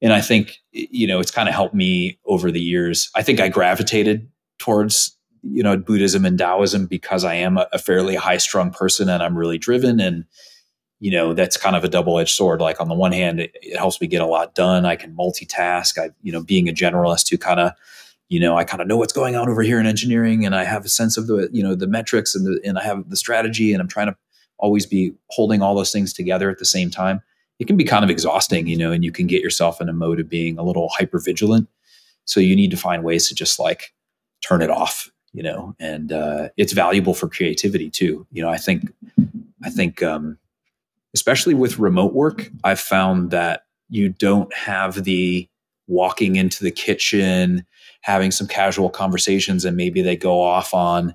[0.00, 3.10] and I think you know it's kind of helped me over the years.
[3.16, 4.28] I think I gravitated
[4.58, 9.08] towards you know Buddhism and Taoism because I am a, a fairly high strung person
[9.08, 10.24] and I'm really driven and
[10.98, 12.60] you know that's kind of a double edged sword.
[12.60, 14.84] Like on the one hand, it, it, helps me get a lot done.
[14.84, 15.98] I can multitask.
[15.98, 17.72] I you know being a generalist who kind of
[18.28, 20.64] you know I kind of know what's going on over here in engineering and I
[20.64, 23.16] have a sense of the you know the metrics and the and I have the
[23.16, 24.16] strategy and I'm trying to
[24.58, 27.22] always be holding all those things together at the same time
[27.60, 29.92] it can be kind of exhausting, you know, and you can get yourself in a
[29.92, 31.68] mode of being a little hyper vigilant.
[32.24, 33.92] So you need to find ways to just like
[34.42, 38.26] turn it off, you know, and uh, it's valuable for creativity too.
[38.32, 38.92] You know, I think,
[39.62, 40.38] I think, um,
[41.14, 45.48] especially with remote work, I've found that you don't have the
[45.86, 47.66] walking into the kitchen,
[48.02, 51.14] having some casual conversations, and maybe they go off on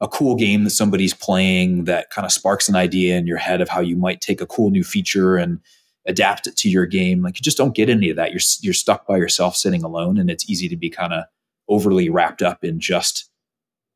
[0.00, 3.60] a cool game that somebody's playing that kind of sparks an idea in your head
[3.60, 5.60] of how you might take a cool new feature and
[6.06, 7.22] adapt it to your game.
[7.22, 8.30] Like you just don't get any of that.
[8.30, 11.24] You're you're stuck by yourself sitting alone and it's easy to be kind of
[11.68, 13.30] overly wrapped up in just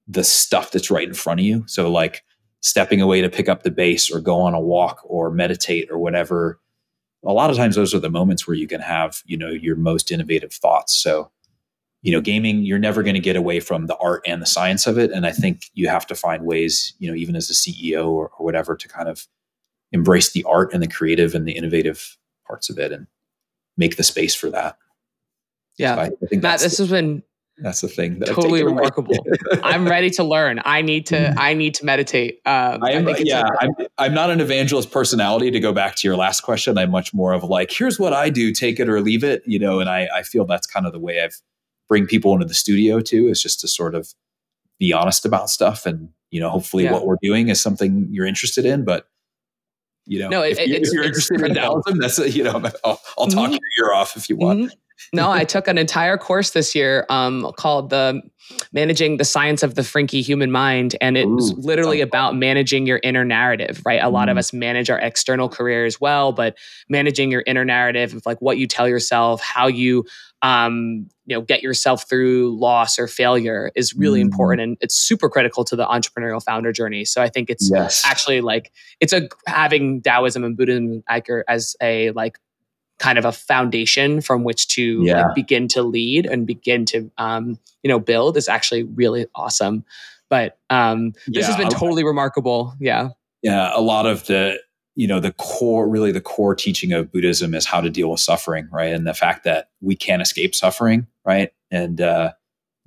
[0.08, 1.64] the stuff that's right in front of you.
[1.66, 2.24] So like
[2.60, 5.98] stepping away to pick up the bass or go on a walk or meditate or
[5.98, 6.58] whatever.
[7.24, 9.76] A lot of times those are the moments where you can have, you know, your
[9.76, 10.96] most innovative thoughts.
[10.96, 11.30] So
[12.02, 14.86] you know gaming you're never going to get away from the art and the science
[14.86, 17.54] of it and i think you have to find ways you know even as a
[17.54, 19.26] ceo or, or whatever to kind of
[19.92, 23.06] embrace the art and the creative and the innovative parts of it and
[23.76, 24.76] make the space for that
[25.76, 27.22] yeah so I, I, think matt this the, has been
[27.60, 29.16] that's the thing that totally remarkable
[29.62, 31.38] i'm ready to learn i need to mm-hmm.
[31.38, 35.60] i need to meditate um, I am, yeah I'm, I'm not an evangelist personality to
[35.60, 38.52] go back to your last question i'm much more of like here's what i do
[38.52, 41.00] take it or leave it you know and i, I feel that's kind of the
[41.00, 41.40] way i've
[41.88, 44.14] bring people into the studio too is just to sort of
[44.78, 46.92] be honest about stuff and you know hopefully yeah.
[46.92, 49.08] what we're doing is something you're interested in but
[50.04, 52.62] you know no, it, if, you, if you're interested in Taoism, that's a, you know
[52.84, 53.58] I'll, I'll talk mm-hmm.
[53.76, 54.74] your ear off if you want mm-hmm.
[55.12, 58.20] No i took an entire course this year um, called the
[58.72, 62.38] managing the science of the Frankie human mind and it's Ooh, literally about fun.
[62.38, 64.12] managing your inner narrative right a mm.
[64.12, 64.38] lot of mm-hmm.
[64.38, 66.56] us manage our external career as well but
[66.88, 70.04] managing your inner narrative of like what you tell yourself how you
[70.40, 74.24] um, you know get yourself through loss or failure is really mm.
[74.24, 78.02] important and it's super critical to the entrepreneurial founder journey so i think it's yes.
[78.06, 81.02] actually like it's a having taoism and buddhism
[81.48, 82.38] as a like
[82.98, 85.26] kind of a foundation from which to yeah.
[85.26, 89.84] like, begin to lead and begin to um, you know build is actually really awesome.
[90.28, 92.74] But um, this yeah, has been totally remarkable.
[92.78, 93.10] Yeah.
[93.42, 94.60] Yeah a lot of the
[94.94, 98.20] you know the core really the core teaching of buddhism is how to deal with
[98.20, 98.92] suffering right?
[98.92, 101.52] And the fact that we can't escape suffering right?
[101.70, 102.32] And uh,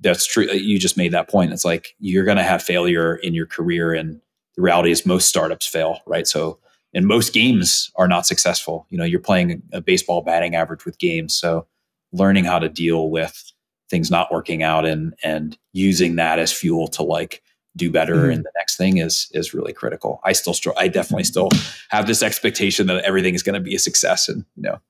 [0.00, 1.52] that's true you just made that point.
[1.52, 4.20] It's like you're going to have failure in your career and
[4.56, 6.26] the reality is most startups fail right?
[6.26, 6.58] So
[6.94, 8.86] and most games are not successful.
[8.90, 11.34] You know you're playing a baseball batting average with games.
[11.34, 11.66] So
[12.12, 13.52] learning how to deal with
[13.90, 17.42] things not working out and and using that as fuel to like
[17.74, 18.32] do better mm-hmm.
[18.32, 20.20] and the next thing is is really critical.
[20.24, 21.48] I still str- i definitely still
[21.90, 24.80] have this expectation that everything is going to be a success and you know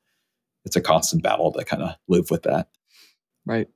[0.64, 2.68] it's a constant battle to kind of live with that.
[3.44, 3.68] Right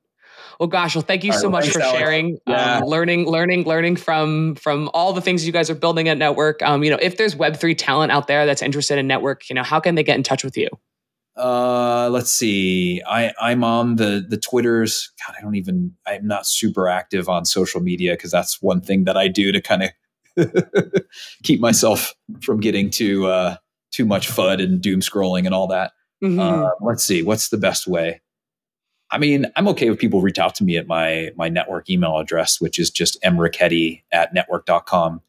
[0.59, 1.99] well gosh well thank you all so right, much for Alex.
[1.99, 2.79] sharing yeah.
[2.79, 6.63] um, learning learning learning from from all the things you guys are building at N3TWORK
[6.63, 9.63] um, you know if there's web3 talent out there that's interested in N3TWORK you know
[9.63, 10.69] how can they get in touch with you
[11.37, 13.03] uh, let's see.
[13.07, 15.13] I I'm on the the Twitters.
[15.27, 15.93] God, I don't even.
[16.07, 19.61] I'm not super active on social media because that's one thing that I do to
[19.61, 19.91] kind of
[21.43, 23.57] keep myself from getting too uh,
[23.93, 25.93] too much FUD and doom scrolling and all that.
[26.25, 26.41] Mm-hmm.
[26.41, 27.23] Uh, let's see.
[27.23, 28.23] What's the best way?
[29.11, 32.19] I mean, I'm okay with people reach out to me at my my N3TWORK email
[32.19, 35.21] address, which is just mricchetti at n3twork.com.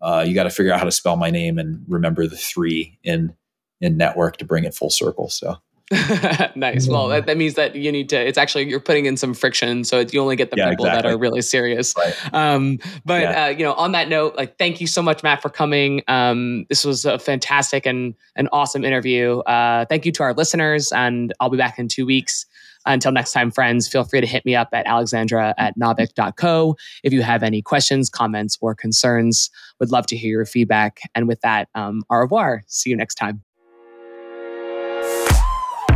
[0.00, 2.98] Uh, you got to figure out how to spell my name and remember the three
[3.02, 3.34] in
[3.80, 5.28] in N3TWORK to bring it full circle.
[5.28, 5.58] So
[6.54, 6.86] nice.
[6.86, 8.16] Well, that, that, means that you need to.
[8.16, 11.10] It's actually you're putting in some friction, so you only get the yeah, people exactly.
[11.10, 11.94] that are really serious.
[11.96, 12.14] Right.
[12.32, 13.44] Um, but yeah.
[13.44, 16.02] uh, you know, on that note, like, thank you so much, Matt, for coming.
[16.06, 19.40] Um, this was a fantastic and an awesome interview.
[19.40, 22.46] Uh, thank you to our listeners, and I'll be back in two weeks.
[22.86, 27.12] Until next time, friends, feel free to hit me up at alexandra at naavik.co if
[27.12, 29.50] you have any questions, comments, or concerns.
[29.80, 31.00] Would love to hear your feedback.
[31.14, 32.62] And with that, um, au revoir.
[32.66, 33.42] See you next time.